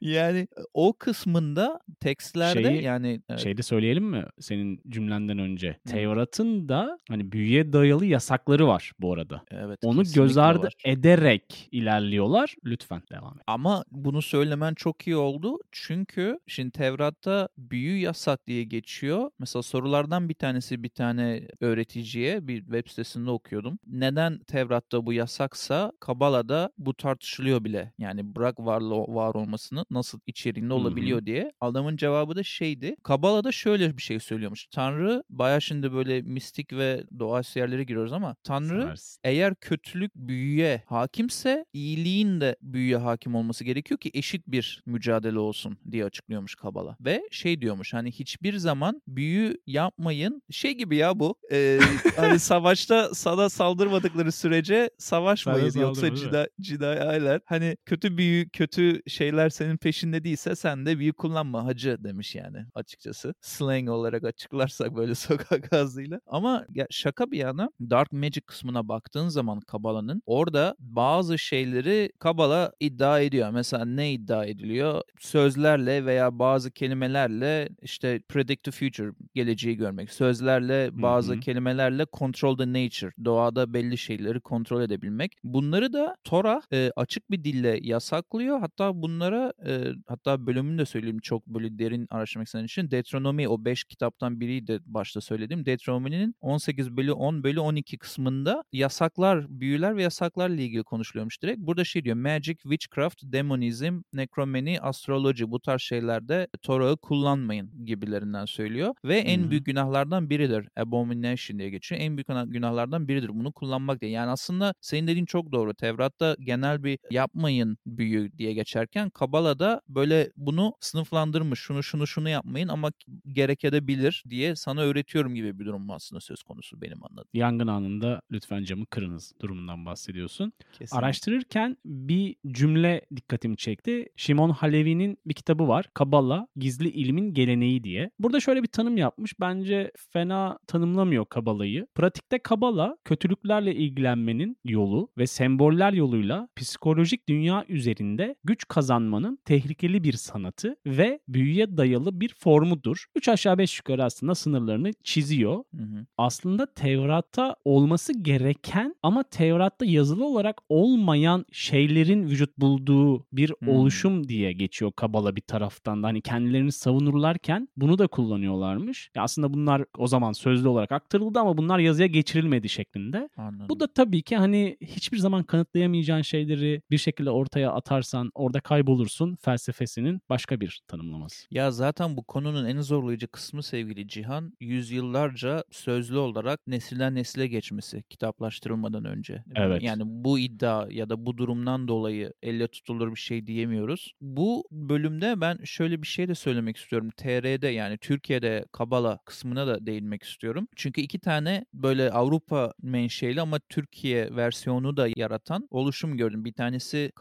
yani 0.00 0.48
o 0.74 0.92
kısmında 0.98 1.80
tekstlerde 2.00 2.62
Şeyi- 2.62 2.82
yani 2.82 3.20
evet, 3.28 3.40
Şeyde 3.40 3.62
söyleyelim 3.62 4.04
mi 4.04 4.24
senin 4.40 4.80
cümlenden 4.88 5.38
önce? 5.38 5.76
Tevrat'ın 5.88 6.68
da 6.68 6.98
hani 7.08 7.32
büyüye 7.32 7.72
dayalı 7.72 8.06
yasakları 8.06 8.66
var 8.66 8.92
bu 9.00 9.12
arada. 9.12 9.42
evet 9.50 9.78
Onu 9.84 10.02
göz 10.14 10.38
ardı 10.38 10.66
var. 10.66 10.72
ederek 10.84 11.68
ilerliyorlar. 11.72 12.54
Lütfen 12.64 13.02
devam 13.12 13.36
et. 13.36 13.42
Ama 13.46 13.84
bunu 13.90 14.22
söylemen 14.22 14.74
çok 14.74 15.06
iyi 15.06 15.16
oldu. 15.16 15.58
Çünkü 15.72 16.38
şimdi 16.46 16.70
Tevrat'ta 16.70 17.48
büyü 17.58 17.96
yasak 17.98 18.46
diye 18.46 18.64
geçiyor. 18.64 19.30
Mesela 19.38 19.62
sorulardan 19.62 20.28
bir 20.28 20.34
tanesi 20.34 20.82
bir 20.82 20.88
tane 20.88 21.48
öğreticiye 21.60 22.48
bir 22.48 22.60
web 22.60 22.86
sitesinde 22.88 23.30
okuyordum. 23.30 23.78
Neden 23.86 24.38
Tevrat'ta 24.38 25.06
bu 25.06 25.12
yasaksa 25.12 25.92
Kabala'da 26.00 26.70
bu 26.78 26.94
tartışılıyor 26.94 27.64
bile. 27.64 27.92
Yani 27.98 28.34
bırak 28.36 28.58
varlı 28.72 28.94
var 28.94 29.34
olmasını 29.34 29.84
nasıl 29.90 30.20
içeriğinde 30.26 30.72
olabiliyor 30.74 31.26
diye. 31.26 31.52
Adamın 31.60 31.96
cevabı 31.96 32.36
da 32.36 32.42
şeydi. 32.42 32.96
Kabala'da 33.02 33.52
şöyle 33.52 33.96
bir 33.96 34.02
şey 34.02 34.20
söylüyormuş. 34.20 34.66
Tanrı 34.66 35.22
baya 35.30 35.60
şimdi 35.60 35.92
böyle 35.92 36.22
mistik 36.22 36.72
ve 36.72 37.04
doğaüstü 37.18 37.58
yerlere 37.58 37.84
giriyoruz 37.84 38.12
ama 38.12 38.36
Tanrı 38.44 38.82
Seversin. 38.82 39.20
eğer 39.24 39.54
kötülük 39.54 40.14
büyüye 40.14 40.82
hakimse 40.86 41.64
iyiliğin 41.72 42.40
de 42.40 42.56
büyüye 42.62 42.96
hakim 42.96 43.34
olması 43.34 43.64
gerekiyor 43.64 44.00
ki 44.00 44.10
eşit 44.14 44.46
bir 44.46 44.82
mücadele 44.86 45.38
olsun 45.38 45.78
diye 45.90 46.04
açıklıyormuş 46.04 46.54
Kabala. 46.54 46.96
Ve 47.00 47.22
şey 47.30 47.60
diyormuş 47.60 47.94
hani 47.94 48.10
hiçbir 48.12 48.56
zaman 48.56 49.02
büyü 49.08 49.56
yapmayın. 49.66 50.42
Şey 50.50 50.72
gibi 50.72 50.96
ya 50.96 51.18
bu. 51.20 51.34
e, 51.52 51.78
hani 52.16 52.38
savaşta 52.38 53.14
sana 53.14 53.48
saldırmadıkları 53.48 54.32
sürece 54.32 54.90
savaşmayın. 54.98 55.80
Yoksa 55.80 56.14
cida, 56.14 56.48
cidaylar. 56.60 57.40
Hani 57.44 57.76
kötü 57.86 58.16
büyü, 58.16 58.48
kötü 58.48 58.61
şeyler 59.06 59.48
senin 59.48 59.76
peşinde 59.76 60.24
değilse 60.24 60.56
sen 60.56 60.86
de 60.86 60.98
büyü 60.98 61.12
kullanma 61.12 61.64
hacı 61.64 61.96
demiş 62.04 62.34
yani 62.34 62.58
açıkçası. 62.74 63.34
Slang 63.40 63.88
olarak 63.88 64.24
açıklarsak 64.24 64.96
böyle 64.96 65.14
sokak 65.14 65.72
ağzıyla. 65.72 66.20
Ama 66.26 66.66
ya 66.74 66.86
şaka 66.90 67.30
bir 67.30 67.38
yana 67.38 67.70
Dark 67.80 68.12
Magic 68.12 68.40
kısmına 68.40 68.88
baktığın 68.88 69.28
zaman 69.28 69.60
Kabala'nın 69.60 70.22
orada 70.26 70.74
bazı 70.78 71.38
şeyleri 71.38 72.12
Kabala 72.18 72.72
iddia 72.80 73.20
ediyor. 73.20 73.50
Mesela 73.50 73.84
ne 73.84 74.12
iddia 74.12 74.44
ediliyor? 74.44 75.02
Sözlerle 75.20 76.06
veya 76.06 76.38
bazı 76.38 76.70
kelimelerle 76.70 77.68
işte 77.82 78.20
predict 78.28 78.62
the 78.62 78.70
future, 78.70 79.12
geleceği 79.34 79.76
görmek. 79.76 80.12
Sözlerle, 80.12 80.90
bazı 80.92 81.34
hı. 81.34 81.40
kelimelerle 81.40 82.06
control 82.12 82.56
the 82.56 82.68
nature, 82.68 83.12
doğada 83.24 83.74
belli 83.74 83.98
şeyleri 83.98 84.40
kontrol 84.40 84.82
edebilmek. 84.82 85.32
Bunları 85.44 85.92
da 85.92 86.16
Torah 86.24 86.62
e, 86.72 86.92
açık 86.96 87.30
bir 87.30 87.44
dille 87.44 87.78
yasaklıyor. 87.82 88.51
Hatta 88.60 89.02
bunlara 89.02 89.52
e, 89.66 89.84
hatta 90.08 90.46
bölümünü 90.46 90.78
de 90.78 90.86
söyleyeyim 90.86 91.18
çok 91.18 91.46
böyle 91.46 91.78
derin 91.78 92.06
araştırmak 92.10 92.46
isteyen 92.46 92.64
için 92.64 92.90
Deuteronomy 92.90 93.48
o 93.48 93.64
5 93.64 93.84
kitaptan 93.84 94.40
biriydi 94.40 94.80
başta 94.86 95.20
söylediğim. 95.20 95.66
Deuteronomy'nin 95.66 96.34
18 96.40 96.96
bölü 96.96 97.12
10 97.12 97.42
bölü 97.44 97.60
12 97.60 97.98
kısmında 97.98 98.64
yasaklar, 98.72 99.46
büyüler 99.48 99.96
ve 99.96 100.02
yasaklarla 100.02 100.60
ilgili 100.60 100.82
konuşuluyormuş 100.82 101.42
direkt. 101.42 101.58
Burada 101.58 101.84
şey 101.84 102.04
diyor 102.04 102.16
magic, 102.16 102.56
witchcraft, 102.62 103.22
demonizm, 103.22 104.02
necromany, 104.12 104.78
astroloji 104.80 105.50
bu 105.50 105.60
tarz 105.60 105.80
şeylerde 105.82 106.48
Torah'ı 106.62 106.96
kullanmayın 106.96 107.84
gibilerinden 107.86 108.44
söylüyor. 108.44 108.94
Ve 109.04 109.18
en 109.18 109.44
hı. 109.44 109.50
büyük 109.50 109.66
günahlardan 109.66 110.30
biridir. 110.30 110.68
Abomination 110.76 111.58
diye 111.58 111.70
geçiyor. 111.70 112.00
En 112.00 112.16
büyük 112.16 112.28
günah- 112.28 112.52
günahlardan 112.52 113.08
biridir 113.08 113.28
bunu 113.28 113.52
kullanmak 113.52 114.00
diye. 114.00 114.10
Yani 114.10 114.30
aslında 114.30 114.74
senin 114.80 115.06
dediğin 115.06 115.26
çok 115.26 115.52
doğru. 115.52 115.74
Tevrat'ta 115.74 116.36
genel 116.40 116.84
bir 116.84 116.98
yapmayın 117.10 117.76
büyü 117.86 118.30
diye 118.42 118.52
geçerken 118.52 119.10
Kabala'da 119.10 119.80
böyle 119.88 120.30
bunu 120.36 120.74
sınıflandırmış. 120.80 121.60
Şunu 121.60 121.82
şunu 121.82 122.06
şunu 122.06 122.28
yapmayın 122.28 122.68
ama 122.68 122.92
gerekebilir 123.32 124.24
diye 124.30 124.56
sana 124.56 124.80
öğretiyorum 124.80 125.34
gibi 125.34 125.58
bir 125.58 125.66
durum 125.66 125.90
aslında 125.90 126.20
söz 126.20 126.42
konusu 126.42 126.80
benim 126.80 127.04
anladığım. 127.04 127.28
Yangın 127.32 127.66
anında 127.66 128.22
lütfen 128.30 128.64
camı 128.64 128.86
kırınız 128.86 129.32
durumundan 129.40 129.86
bahsediyorsun. 129.86 130.52
Kesinlikle. 130.72 130.98
Araştırırken 130.98 131.76
bir 131.84 132.36
cümle 132.46 133.06
dikkatimi 133.16 133.56
çekti. 133.56 134.06
Şimon 134.16 134.50
Halevi'nin 134.50 135.18
bir 135.26 135.34
kitabı 135.34 135.68
var. 135.68 135.86
Kabala, 135.94 136.48
Gizli 136.56 136.88
İlmin 136.88 137.34
Geleneği 137.34 137.84
diye. 137.84 138.10
Burada 138.18 138.40
şöyle 138.40 138.62
bir 138.62 138.68
tanım 138.68 138.96
yapmış. 138.96 139.40
Bence 139.40 139.92
fena 140.12 140.58
tanımlamıyor 140.66 141.26
Kabala'yı. 141.26 141.86
Pratikte 141.94 142.38
Kabala, 142.38 142.96
kötülüklerle 143.04 143.74
ilgilenmenin 143.74 144.56
yolu 144.64 145.08
ve 145.18 145.26
semboller 145.26 145.92
yoluyla 145.92 146.48
psikolojik 146.56 147.28
dünya 147.28 147.64
üzerinde 147.68 148.31
güç 148.44 148.68
kazanmanın 148.68 149.38
tehlikeli 149.44 150.04
bir 150.04 150.12
sanatı 150.12 150.76
ve 150.86 151.20
büyüye 151.28 151.76
dayalı 151.76 152.20
bir 152.20 152.34
formudur. 152.38 153.04
Üç 153.16 153.28
aşağı 153.28 153.58
beş 153.58 153.78
yukarı 153.78 154.04
aslında 154.04 154.34
sınırlarını 154.34 154.92
çiziyor 155.04 155.64
Hı 155.76 155.82
hı. 155.82 156.06
aslında 156.18 156.66
Tevrat'ta 156.74 157.56
olması 157.64 158.12
gereken 158.22 158.94
ama 159.02 159.22
Tevrat'ta 159.22 159.84
yazılı 159.84 160.24
olarak 160.24 160.60
olmayan 160.68 161.44
şeylerin 161.52 162.22
vücut 162.28 162.58
bulduğu 162.58 163.26
bir 163.32 163.52
Hmm. 163.58 163.68
oluşum 163.68 164.28
diye 164.28 164.52
geçiyor 164.52 164.92
Kabala 164.96 165.36
bir 165.36 165.40
taraftan 165.40 166.02
da. 166.02 166.06
Hani 166.06 166.20
kendilerini 166.22 166.72
savunurlarken 166.72 167.68
bunu 167.76 167.98
da 167.98 168.06
kullanıyorlarmış. 168.06 169.10
Ya 169.16 169.22
aslında 169.22 169.54
bunlar 169.54 169.84
o 169.98 170.06
zaman 170.06 170.32
sözlü 170.32 170.68
olarak 170.68 170.92
aktarıldı 170.92 171.38
ama 171.40 171.56
bunlar 171.56 171.78
yazıya 171.78 172.06
geçirilmedi 172.08 172.68
şeklinde. 172.68 173.28
Anladım. 173.36 173.66
Bu 173.68 173.80
da 173.80 173.86
tabii 173.94 174.22
ki 174.22 174.36
hani 174.36 174.76
hiçbir 174.80 175.18
zaman 175.18 175.42
kanıtlayamayacağın 175.42 176.22
şeyleri 176.22 176.82
bir 176.90 176.98
şekilde 176.98 177.30
ortaya 177.30 177.72
atarsan 177.72 178.21
orada 178.34 178.60
kaybolursun 178.60 179.36
felsefesinin 179.36 180.20
başka 180.28 180.60
bir 180.60 180.82
tanımlaması. 180.88 181.46
Ya 181.50 181.70
zaten 181.70 182.16
bu 182.16 182.24
konunun 182.24 182.66
en 182.66 182.80
zorlayıcı 182.80 183.28
kısmı 183.28 183.62
sevgili 183.62 184.08
Cihan, 184.08 184.52
yüzyıllarca 184.60 185.64
sözlü 185.70 186.18
olarak 186.18 186.66
nesilden 186.66 187.14
nesile 187.14 187.46
geçmesi 187.46 188.02
kitaplaştırılmadan 188.02 189.04
önce. 189.04 189.44
Evet. 189.54 189.82
Yani 189.82 190.02
bu 190.06 190.38
iddia 190.38 190.86
ya 190.90 191.08
da 191.08 191.26
bu 191.26 191.38
durumdan 191.38 191.88
dolayı 191.88 192.32
elle 192.42 192.68
tutulur 192.68 193.10
bir 193.10 193.20
şey 193.20 193.46
diyemiyoruz. 193.46 194.12
Bu 194.20 194.64
bölümde 194.70 195.40
ben 195.40 195.58
şöyle 195.64 196.02
bir 196.02 196.06
şey 196.06 196.28
de 196.28 196.34
söylemek 196.34 196.76
istiyorum. 196.76 197.10
TR'de 197.16 197.68
yani 197.68 197.98
Türkiye'de 197.98 198.64
Kabala 198.72 199.18
kısmına 199.24 199.66
da 199.66 199.86
değinmek 199.86 200.22
istiyorum. 200.22 200.68
Çünkü 200.76 201.00
iki 201.00 201.18
tane 201.18 201.64
böyle 201.74 202.10
Avrupa 202.10 202.74
menşeli 202.82 203.40
ama 203.40 203.58
Türkiye 203.68 204.36
versiyonu 204.36 204.96
da 204.96 205.08
yaratan 205.16 205.68
oluşum 205.70 206.16
gördüm. 206.16 206.44
Bir 206.44 206.52
tanesi 206.52 207.12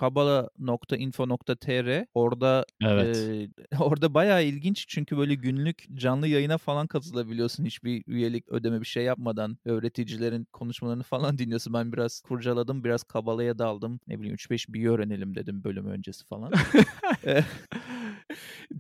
kabala.info.tr. 0.92 2.06
Orada 2.14 2.66
Evet. 2.82 3.18
ee, 3.18 3.78
orada 3.80 4.14
bayağı 4.14 4.44
ilginç 4.44 4.86
çünkü 4.88 5.18
böyle 5.18 5.36
günlük 5.36 5.86
canlı 5.94 6.28
yayına 6.28 6.58
falan 6.58 6.88
katılabiliyorsun 6.88 7.66
hiçbir 7.66 8.04
üyelik 8.08 8.50
ödeme 8.50 8.82
bir 8.82 8.86
şey 8.86 9.04
yapmadan 9.04 9.58
öğreticilerin 9.66 10.48
konuşmalarını 10.54 11.04
falan 11.04 11.38
dinliyorsun. 11.38 11.74
Ben 11.74 11.94
biraz 11.94 12.22
kurcaladım, 12.22 12.84
biraz 12.84 13.04
kabalaya 13.04 13.60
daldım. 13.60 14.00
Ne 14.08 14.20
bileyim 14.20 14.36
3-5 14.36 14.74
bir 14.74 14.90
öğrenelim 14.90 15.36
dedim 15.36 15.64
bölüm 15.64 15.86
öncesi 15.86 16.26
falan. 16.26 16.52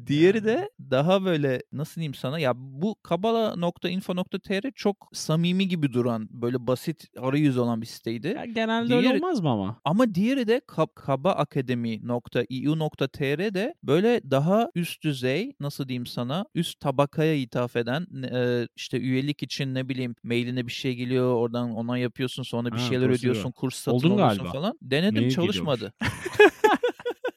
Diğeri 0.07 0.43
de 0.45 0.69
daha 0.91 1.25
böyle 1.25 1.61
nasıl 1.71 1.95
diyeyim 1.95 2.13
sana 2.13 2.39
ya 2.39 2.53
bu 2.55 2.95
kabala.info.tr 3.03 4.71
çok 4.75 5.09
samimi 5.13 5.67
gibi 5.67 5.93
duran 5.93 6.27
böyle 6.31 6.67
basit 6.67 7.07
arayüz 7.19 7.57
olan 7.57 7.81
bir 7.81 7.85
siteydi. 7.87 8.27
Ya 8.27 8.45
genelde 8.45 8.95
öyle 8.95 9.07
Diğeri- 9.07 9.17
olmaz 9.17 9.39
mı 9.41 9.49
ama? 9.49 9.79
Ama 9.85 10.15
diğeri 10.15 10.47
de 10.47 10.57
kab- 10.67 10.93
kabaakademi.eu.tr 10.95 13.53
de 13.53 13.75
böyle 13.83 14.21
daha 14.31 14.69
üst 14.75 15.03
düzey 15.03 15.53
nasıl 15.59 15.87
diyeyim 15.87 16.05
sana 16.05 16.45
üst 16.55 16.79
tabakaya 16.79 17.35
ithaf 17.35 17.75
eden 17.75 18.07
e, 18.33 18.67
işte 18.75 18.99
üyelik 18.99 19.43
için 19.43 19.75
ne 19.75 19.89
bileyim 19.89 20.15
mailine 20.23 20.67
bir 20.67 20.71
şey 20.71 20.95
geliyor 20.95 21.35
oradan 21.35 21.71
ona 21.75 21.97
yapıyorsun 21.97 22.43
sonra 22.43 22.71
bir 22.71 22.77
Ha, 22.77 22.87
şeyler 22.89 23.09
ödüyorsun 23.09 23.51
kurs 23.51 23.75
satın 23.75 23.97
Oldun 23.97 24.11
alıyorsun 24.11 24.37
galiba. 24.37 24.53
falan. 24.53 24.77
Denedim 24.81 25.23
Mail 25.23 25.33
çalışmadı. 25.33 25.93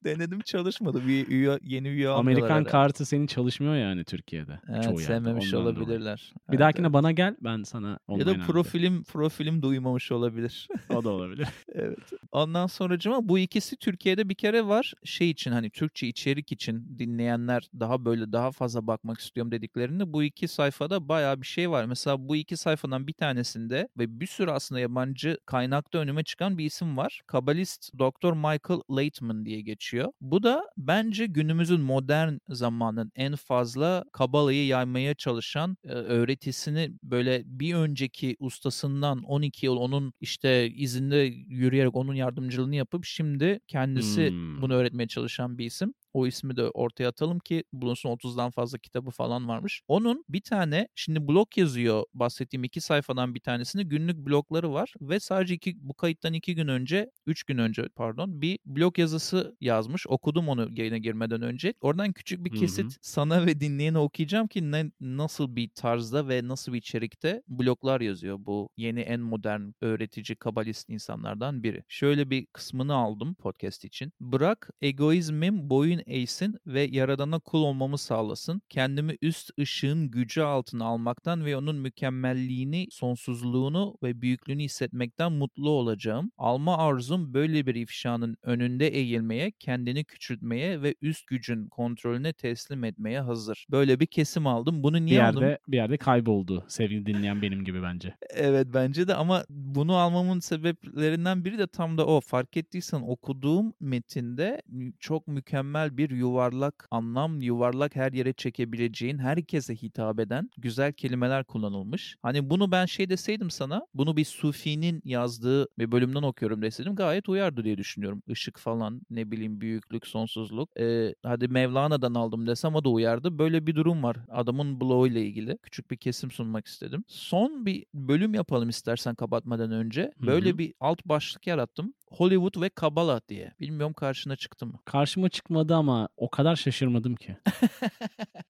Denedim 0.05 0.41
çalışmadı. 0.41 1.07
Bir 1.07 1.29
üye, 1.29 1.59
yeni 1.63 1.89
üye 1.89 2.09
Amerikan 2.09 2.65
kartı 2.65 3.07
senin 3.07 3.27
çalışmıyor 3.27 3.75
yani 3.77 4.05
Türkiye'de. 4.05 4.61
Evet, 4.69 4.83
çoğu 4.83 4.93
yerde. 4.93 5.05
sevmemiş 5.05 5.53
dolayı. 5.53 5.65
olabilirler. 5.65 6.33
Bir 6.35 6.53
Evet, 6.53 6.61
dahakine 6.61 6.87
evet. 6.87 6.95
bana 6.95 7.13
gel 7.13 7.37
ben 7.41 7.63
sana 7.63 7.99
ya 8.09 8.27
da 8.27 8.35
profilim 8.35 9.05
profilim 9.05 9.63
duymamış 9.63 10.13
olabilir. 10.13 10.69
O 10.91 11.05
da 11.05 11.11
olabilir. 11.11 11.49
evet. 11.75 11.99
Ondan 12.33 12.67
sonracıma 12.67 13.29
bu 13.29 13.39
ikisi 13.39 13.77
Türkiye'de 13.77 14.29
bir 14.29 14.35
kere 14.35 14.67
var. 14.67 14.95
Şey 15.05 15.31
için 15.31 15.53
hani 15.53 15.71
Türkçe 15.71 16.07
içerik 16.07 16.53
için 16.53 16.99
dinleyenler 16.99 17.69
daha 17.81 18.05
böyle 18.05 18.33
daha 18.33 18.51
fazla 18.51 18.87
bakmak 18.87 19.21
istiyorum 19.21 19.53
dediklerinde 19.53 20.13
bu 20.13 20.23
iki 20.23 20.49
sayfada 20.49 21.09
bayağı 21.09 21.41
bir 21.41 21.47
şey 21.47 21.71
var. 21.71 21.85
Mesela 21.85 22.29
bu 22.29 22.37
iki 22.37 22.57
sayfadan 22.57 23.07
bir 23.07 23.13
tanesinde 23.13 23.89
ve 23.99 24.21
bir 24.21 24.27
sürü 24.27 24.51
aslında 24.51 24.81
yabancı 24.81 25.39
kaynakta 25.47 25.99
önüme 25.99 26.25
çıkan 26.25 26.59
bir 26.59 26.65
isim 26.65 26.97
var. 26.97 27.21
Kabalist 27.27 27.93
Dr. 27.99 28.33
Michael 28.33 28.81
Lateman 28.91 29.47
diye 29.47 29.61
geçiyor. 29.61 29.94
Bu 30.21 30.43
da 30.43 30.65
bence 30.77 31.27
günümüzün 31.27 31.81
modern 31.81 32.35
zamanın 32.49 33.13
en 33.17 33.37
fazla 33.37 34.05
Kabala'yı 34.13 34.67
yaymaya 34.67 35.15
çalışan 35.15 35.77
e, 35.85 35.89
öğretisini 35.89 36.93
böyle 37.03 37.43
bir 37.47 37.75
önceki 37.75 38.37
ustasından 38.39 39.23
12 39.23 39.67
yıl 39.67 39.77
onun 39.77 40.13
işte 40.21 40.71
izinde 40.71 41.17
yürüyerek 41.49 41.97
onun 41.97 42.15
yardımcılığını 42.15 42.77
yapıp 42.77 43.05
şimdi 43.05 43.61
kendisi 43.69 44.35
Hmm. 44.35 44.63
bunu 44.63 44.75
öğretmeye 44.75 45.09
çalışan 45.09 45.59
bir 45.59 45.67
isim. 45.67 45.95
O 46.15 46.27
ismi 46.27 46.57
de 46.57 46.63
ortaya 46.71 47.09
atalım 47.09 47.39
ki 47.39 47.65
bulunsun 47.73 48.11
30'dan 48.11 48.51
fazla 48.51 48.79
kitabı 48.79 49.11
falan 49.11 49.49
varmış. 49.49 49.83
Onun 49.89 50.25
bir 50.29 50.41
tane 50.41 50.89
şimdi 50.95 51.29
blog 51.29 51.49
yazıyor 51.59 52.05
bahsettiğim 52.15 52.65
iki 52.65 52.81
sayfadan 52.81 53.35
bir 53.35 53.41
tanesinde 53.41 53.83
günlük 53.83 54.17
blogları 54.17 54.73
var 54.73 54.95
ve 55.01 55.21
sadece 55.21 55.55
iki, 55.55 55.75
bu 55.81 55.95
kayıttan 55.95 56.33
iki 56.33 56.55
gün 56.55 56.69
önce, 56.69 57.11
üç 57.27 57.45
gün 57.45 57.59
önce 57.59 57.89
pardon 57.97 58.43
bir 58.43 58.59
blog 58.67 58.99
yazısı 58.99 59.57
yazmış. 59.61 60.07
Okudum 60.07 60.49
onu 60.49 60.69
yayına 60.71 60.99
girmeden 60.99 61.43
önce. 61.43 61.75
Oradan 61.81 62.13
küçük 62.13 62.45
bir 62.45 62.51
kesit 62.53 62.97
sana 63.01 63.47
ve 63.47 63.61
dinleyene 63.61 63.99
okuyacağım 63.99 64.49
ki 64.49 64.71
ne, 64.73 64.91
nasıl 65.01 65.57
bir 65.57 65.71
tarzda 65.75 66.29
ve 66.29 66.49
nasıl 66.49 66.73
bir 66.73 66.79
içerikte 66.79 67.43
bloglar 67.49 68.01
yazıyor 68.01 68.37
bu 68.41 68.71
yeni 68.77 69.01
en 69.01 69.21
modern 69.21 69.63
öğretici 69.81 70.37
kabalist 70.37 70.89
insanlardan 70.91 71.63
biri. 71.63 71.85
Şöyle 71.89 72.31
bir 72.31 72.47
kısmını 72.47 72.95
aldım 72.95 73.35
podcast 73.35 73.85
için. 73.85 74.13
Bırak 74.21 74.71
egoizmim 74.83 75.71
boyun 75.71 76.01
eğsin 76.07 76.57
ve 76.67 76.83
yaradana 76.83 77.39
kul 77.39 77.63
olmamı 77.63 77.99
sağlasın. 77.99 78.63
Kendimi 78.69 79.17
üst 79.23 79.51
ışığın 79.61 80.11
gücü 80.11 80.41
altına 80.43 80.85
almaktan 80.85 81.45
ve 81.45 81.57
onun 81.57 81.77
mükemmelliğini, 81.77 82.87
sonsuzluğunu 82.91 83.97
ve 84.03 84.21
büyüklüğünü 84.23 84.63
hissetmekten 84.63 85.33
mutlu 85.33 85.71
olacağım. 85.71 86.31
Alma 86.39 86.79
arzum 86.79 87.35
böyle 87.35 87.67
bir 87.67 87.75
ifşanın 87.75 88.37
önünde 88.43 88.89
eğilmeye, 88.89 89.53
kendini 89.59 90.05
küçültmeye 90.05 90.83
ve 90.83 90.95
üst 91.03 91.27
gücün 91.27 91.69
kontrolüne 91.69 92.33
teslim 92.33 92.85
etmeye 92.85 93.21
hazır. 93.21 93.67
Böyle 93.71 94.01
bir 94.01 94.07
kesim 94.07 94.47
aldım. 94.47 94.83
Bunu 94.83 94.97
bir 95.07 95.07
niye 95.07 95.23
aldım? 95.23 95.43
yerde 95.43 95.59
bir 95.69 95.77
yerde 95.77 95.97
kayboldu 95.97 96.65
sevgili 96.69 97.07
dinleyen 97.07 97.43
benim 97.43 97.65
gibi 97.65 97.83
bence. 97.83 98.15
Evet 98.31 98.67
bence 98.75 99.09
de 99.09 99.15
ama 99.15 99.45
bunu 99.51 99.97
almamın 99.97 100.41
sebeplerinden 100.41 101.45
biri 101.45 101.59
de 101.59 101.67
tam 101.67 101.99
da 101.99 102.07
o. 102.07 102.21
Fark 102.21 102.57
ettiysen 102.57 103.01
okuduğum 103.01 103.75
metinde 103.81 104.63
çok 105.01 105.29
mükemmel 105.29 105.94
bir 105.97 106.11
yuvarlak 106.11 106.89
anlam, 106.91 107.41
yuvarlak 107.41 107.97
her 107.97 108.13
yere 108.13 108.33
çekebileceğin, 108.33 109.19
herkese 109.19 109.75
hitap 109.75 110.21
eden 110.21 110.51
güzel 110.59 110.93
kelimeler 110.93 111.45
kullanılmış. 111.45 112.17
Hani 112.23 112.51
bunu 112.51 112.71
ben 112.71 112.87
şey 112.87 113.09
deseydim 113.09 113.51
sana, 113.51 113.87
bunu 113.95 114.17
bir 114.17 114.25
Sufi'nin 114.25 115.03
yazdığı 115.05 115.67
bir 115.79 115.93
bölümden 115.93 116.23
okuyorum 116.23 116.63
deseydim 116.63 116.97
gayet 116.97 117.29
uyardı 117.29 117.65
diye 117.65 117.79
düşünüyorum. 117.79 118.23
Işık 118.29 118.59
falan, 118.59 119.01
ne 119.11 119.31
bileyim 119.31 119.61
büyüklük, 119.61 120.07
sonsuzluk. 120.07 120.81
Ee, 120.81 121.15
hadi 121.23 121.49
Mevlana'dan 121.49 122.15
aldım 122.15 122.47
desem 122.47 122.75
o 122.75 122.85
da 122.85 122.89
uyardı. 122.89 123.39
Böyle 123.39 123.67
bir 123.67 123.75
durum 123.75 124.03
var. 124.03 124.17
Adamın 124.31 124.81
bloğu 124.81 125.07
ile 125.07 125.27
ilgili. 125.27 125.59
Küçük 125.63 125.91
bir 125.91 125.97
kesim 125.97 126.31
sunmak 126.31 126.67
istedim. 126.67 127.05
Son 127.09 127.67
bir 127.67 127.87
bölüm 127.95 128.35
yapalım 128.35 128.69
istersen 128.69 129.15
kapatmadan 129.15 129.71
önce. 129.71 130.13
Böyle 130.27 130.51
hı. 130.51 130.59
bir 130.59 130.75
alt 130.81 131.05
başlık 131.05 131.47
yarattım. 131.47 131.95
Hollywood 132.15 132.61
ve 132.63 132.69
Kabala 132.69 133.21
diye. 133.29 133.53
Bilmiyorum 133.61 133.93
karşına 133.93 134.37
çıktı 134.37 134.67
mı? 134.67 134.79
Karşıma 134.85 135.29
çıkmadı 135.29 135.75
ama 135.75 136.09
o 136.17 136.31
kadar 136.31 136.57
şaşırmadım 136.57 137.17
ki. 137.17 137.37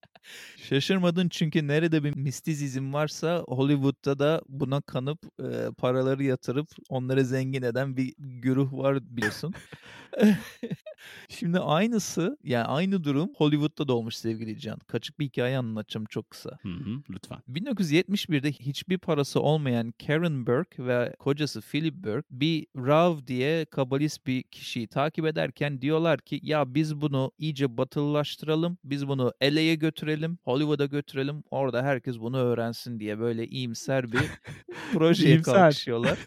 Şaşırmadın 0.57 1.29
çünkü 1.29 1.69
nerede 1.69 2.05
bir 2.05 2.17
mistizizm 2.17 2.93
varsa 2.93 3.45
Hollywood'da 3.49 4.19
da 4.19 4.43
buna 4.49 4.81
kanıp 4.81 5.19
e, 5.41 5.71
paraları 5.79 6.25
yatırıp 6.25 6.69
onları 6.89 7.25
zengin 7.25 7.63
eden 7.63 7.97
bir 7.97 8.15
güruh 8.19 8.73
var 8.73 9.17
biliyorsun. 9.17 9.55
Şimdi 11.29 11.59
aynısı 11.59 12.39
yani 12.45 12.65
aynı 12.65 13.05
durum 13.05 13.31
Hollywood'da 13.37 13.89
da 13.89 13.93
olmuş 13.95 14.15
sevgili 14.15 14.59
Can. 14.61 14.79
Kaçık 14.79 15.19
bir 15.19 15.25
hikaye 15.25 15.59
anlatacağım 15.59 16.07
çok 16.07 16.31
kısa. 16.31 16.51
Hı 16.63 16.69
hı, 16.69 17.03
lütfen. 17.11 17.39
1971'de 17.49 18.53
hiçbir 18.53 18.99
parası 18.99 19.41
olmayan 19.41 19.93
Karen 20.07 20.47
Burke 20.47 20.87
ve 20.87 21.17
kocası 21.19 21.61
Philip 21.61 21.95
Burke 21.95 22.27
bir 22.31 22.67
Rav 22.77 23.27
diye 23.27 23.65
kabalist 23.65 24.27
bir 24.27 24.43
kişiyi 24.43 24.89
takip 24.89 25.27
ederken 25.27 25.81
diyorlar 25.81 26.21
ki 26.21 26.41
ya 26.43 26.75
biz 26.75 27.01
bunu 27.01 27.33
iyice 27.39 27.77
batılılaştıralım. 27.77 28.79
Biz 28.85 29.09
bunu 29.09 29.33
LA'ye 29.43 29.75
götürelim, 29.75 30.14
Hollywood'a 30.45 30.87
götürelim. 30.87 31.45
Orada 31.51 31.83
herkes 31.83 32.19
bunu 32.19 32.39
öğrensin 32.39 33.01
diye 33.01 33.19
böyle 33.19 33.47
iyimser 33.47 34.13
bir 34.13 34.21
projeye 34.93 35.43
kalkışıyorlar. 35.43 36.19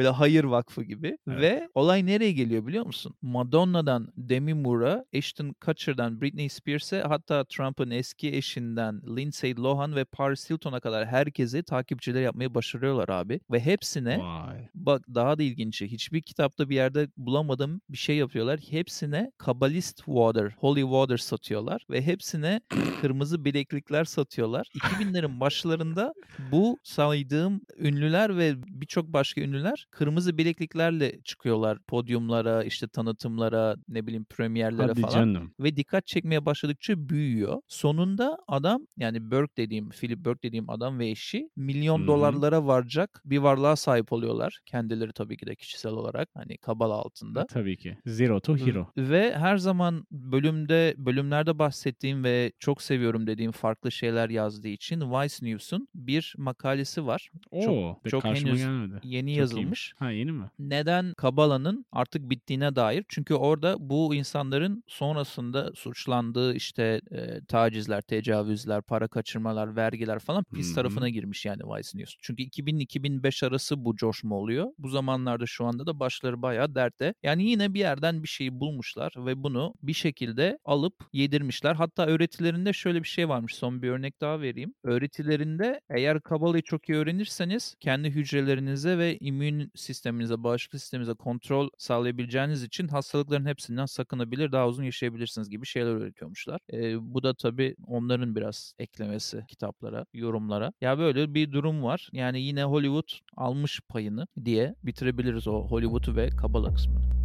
Böyle 0.00 0.08
hayır 0.10 0.44
vakfı 0.44 0.82
gibi. 0.82 1.18
Evet. 1.28 1.40
Ve 1.40 1.68
olay 1.74 2.06
nereye 2.06 2.32
geliyor 2.32 2.66
biliyor 2.66 2.86
musun? 2.86 3.14
Madonna'dan 3.22 4.12
Demi 4.16 4.54
Moore'a, 4.54 5.04
Ashton 5.16 5.52
Kutcher'dan 5.52 6.20
Britney 6.20 6.48
Spears'e 6.48 7.02
hatta 7.02 7.44
Trump'ın 7.44 7.90
eski 7.90 8.36
eşinden 8.36 9.02
Lindsay 9.16 9.56
Lohan 9.56 9.96
ve 9.96 10.04
Paris 10.04 10.50
Hilton'a 10.50 10.80
kadar 10.80 11.06
herkesi 11.06 11.62
takipçiler 11.62 12.22
yapmayı 12.22 12.54
başarıyorlar 12.54 13.08
abi. 13.08 13.40
Ve 13.50 13.60
hepsine 13.60 14.18
Vay. 14.18 14.68
bak 14.74 15.04
daha 15.14 15.38
da 15.38 15.42
ilginçi 15.42 15.86
hiçbir 15.86 16.22
kitapta 16.22 16.68
bir 16.68 16.74
yerde 16.74 17.08
bulamadığım 17.16 17.80
bir 17.88 17.98
şey 17.98 18.16
yapıyorlar. 18.16 18.60
Hepsine 18.70 19.32
Kabbalist 19.38 19.96
Water, 19.96 20.54
Holy 20.58 20.82
Water 20.82 21.16
satıyorlar 21.16 21.86
ve 21.90 22.02
hepsine 22.02 22.60
kırmızı 23.00 23.44
bileklikler 23.44 24.04
satıyorlar. 24.04 24.66
2000'lerin 24.74 25.40
başlarında 25.40 26.12
bu 26.52 26.78
saydığım 26.82 27.60
ünlüler 27.78 28.36
ve 28.36 28.54
birçok 28.66 29.06
başka 29.12 29.40
ünlüler 29.40 29.86
kırmızı 29.90 30.38
bilekliklerle 30.38 31.20
çıkıyorlar 31.22 31.78
podyumlara, 31.86 32.64
işte 32.64 32.88
tanıtımlara, 32.88 33.76
ne 33.88 34.06
bileyim 34.06 34.24
premierlere 34.24 34.86
Hadi 34.86 35.00
falan 35.00 35.14
canım. 35.14 35.52
ve 35.60 35.76
dikkat 35.76 36.06
çekmeye 36.06 36.46
başladıkça 36.46 37.08
büyüyor. 37.08 37.60
Sonunda 37.68 38.38
adam 38.48 38.86
yani 38.96 39.30
Burke 39.30 39.56
dediğim, 39.56 39.90
Philip 39.90 40.24
Burke 40.24 40.42
dediğim 40.42 40.70
adam 40.70 40.98
ve 40.98 41.08
eşi 41.08 41.48
milyon 41.56 42.02
hı. 42.02 42.06
dolarlara 42.06 42.66
varacak 42.66 43.22
bir 43.24 43.38
varlığa 43.38 43.76
sahip 43.76 44.12
oluyorlar. 44.12 44.60
Kendileri 44.66 45.12
tabii 45.12 45.36
ki 45.36 45.46
de 45.46 45.56
kişisel 45.56 45.92
olarak 45.92 46.28
hani 46.34 46.58
kabala 46.58 46.94
altında. 46.94 47.46
Tabii 47.46 47.76
ki. 47.76 47.98
Zero 48.06 48.40
to 48.40 48.56
hero. 48.56 48.86
Ve 48.96 49.34
her 49.36 49.56
zaman 49.56 50.06
bölümde 50.10 50.94
bölümlerde 50.98 51.58
bahsettiğim 51.58 52.24
ve 52.24 52.52
çok 52.58 52.82
seviyorum 52.82 53.26
dediğim 53.26 53.52
farklı 53.52 53.92
şeyler 53.92 54.30
yazdığı 54.30 54.68
için 54.68 55.00
Vice 55.00 55.46
News'un 55.46 55.88
bir 55.94 56.34
makalesi 56.38 57.06
var. 57.06 57.30
Oo, 57.50 57.96
çok 58.08 58.22
karşıma 58.22 58.50
henüz 58.50 58.60
gelmedi. 58.60 59.00
Yeni 59.04 59.30
Çok 59.30 59.38
yazılmış. 59.38 59.69
İyiymiş. 59.70 59.94
Ha 59.98 60.10
yeni 60.10 60.32
mi? 60.32 60.50
Neden 60.58 61.14
Kabala'nın 61.14 61.84
artık 61.92 62.30
bittiğine 62.30 62.76
dair. 62.76 63.04
Çünkü 63.08 63.34
orada 63.34 63.76
bu 63.80 64.14
insanların 64.14 64.84
sonrasında 64.86 65.72
suçlandığı 65.74 66.54
işte 66.54 67.00
e, 67.10 67.44
tacizler, 67.44 68.00
tecavüzler, 68.00 68.82
para 68.82 69.08
kaçırmalar, 69.08 69.76
vergiler 69.76 70.18
falan 70.18 70.44
pis 70.44 70.66
Hı 70.68 70.70
hı. 70.70 70.74
tarafına 70.74 71.08
girmiş 71.08 71.46
yani 71.46 71.62
Vice 71.62 71.98
News. 71.98 72.16
Çünkü 72.20 72.42
2000-2005 72.42 73.46
arası 73.46 73.84
bu 73.84 73.96
coşma 73.96 74.36
oluyor. 74.36 74.66
Bu 74.78 74.88
zamanlarda 74.88 75.46
şu 75.46 75.64
anda 75.64 75.86
da 75.86 76.00
başları 76.00 76.42
bayağı 76.42 76.74
dertte. 76.74 77.14
Yani 77.22 77.44
yine 77.44 77.74
bir 77.74 77.80
yerden 77.80 78.22
bir 78.22 78.28
şeyi 78.28 78.60
bulmuşlar 78.60 79.12
ve 79.16 79.42
bunu 79.42 79.74
bir 79.82 79.92
şekilde 79.92 80.58
alıp 80.64 80.94
yedirmişler. 81.12 81.74
Hatta 81.74 82.06
öğretilerinde 82.06 82.72
şöyle 82.72 83.02
bir 83.02 83.08
şey 83.08 83.28
varmış. 83.28 83.54
Son 83.54 83.82
bir 83.82 83.88
örnek 83.88 84.20
daha 84.20 84.40
vereyim. 84.40 84.74
Öğretilerinde 84.84 85.80
eğer 85.90 86.20
Kabala'yı 86.20 86.62
çok 86.62 86.88
iyi 86.88 86.98
öğrenirseniz 86.98 87.74
kendi 87.80 88.10
hücrelerinize 88.10 88.98
ve 88.98 89.18
immün 89.18 89.59
sisteminize, 89.74 90.42
bağışıklık 90.42 90.80
sisteminize 90.80 91.14
kontrol 91.14 91.68
sağlayabileceğiniz 91.78 92.62
için 92.62 92.88
hastalıkların 92.88 93.46
hepsinden 93.46 93.86
sakınabilir, 93.86 94.52
daha 94.52 94.68
uzun 94.68 94.84
yaşayabilirsiniz 94.84 95.50
gibi 95.50 95.66
şeyler 95.66 95.90
öğretiyormuşlar. 95.90 96.60
Ee, 96.72 97.14
bu 97.14 97.22
da 97.22 97.34
tabii 97.34 97.76
onların 97.86 98.36
biraz 98.36 98.74
eklemesi 98.78 99.44
kitaplara, 99.48 100.06
yorumlara. 100.14 100.72
Ya 100.80 100.98
böyle 100.98 101.34
bir 101.34 101.52
durum 101.52 101.82
var. 101.82 102.08
Yani 102.12 102.40
yine 102.42 102.64
Hollywood 102.64 103.08
almış 103.36 103.80
payını 103.88 104.26
diye 104.44 104.74
bitirebiliriz 104.82 105.48
o 105.48 105.62
Hollywood'u 105.68 106.16
ve 106.16 106.28
Kabala 106.30 106.74
kısmını. 106.74 107.19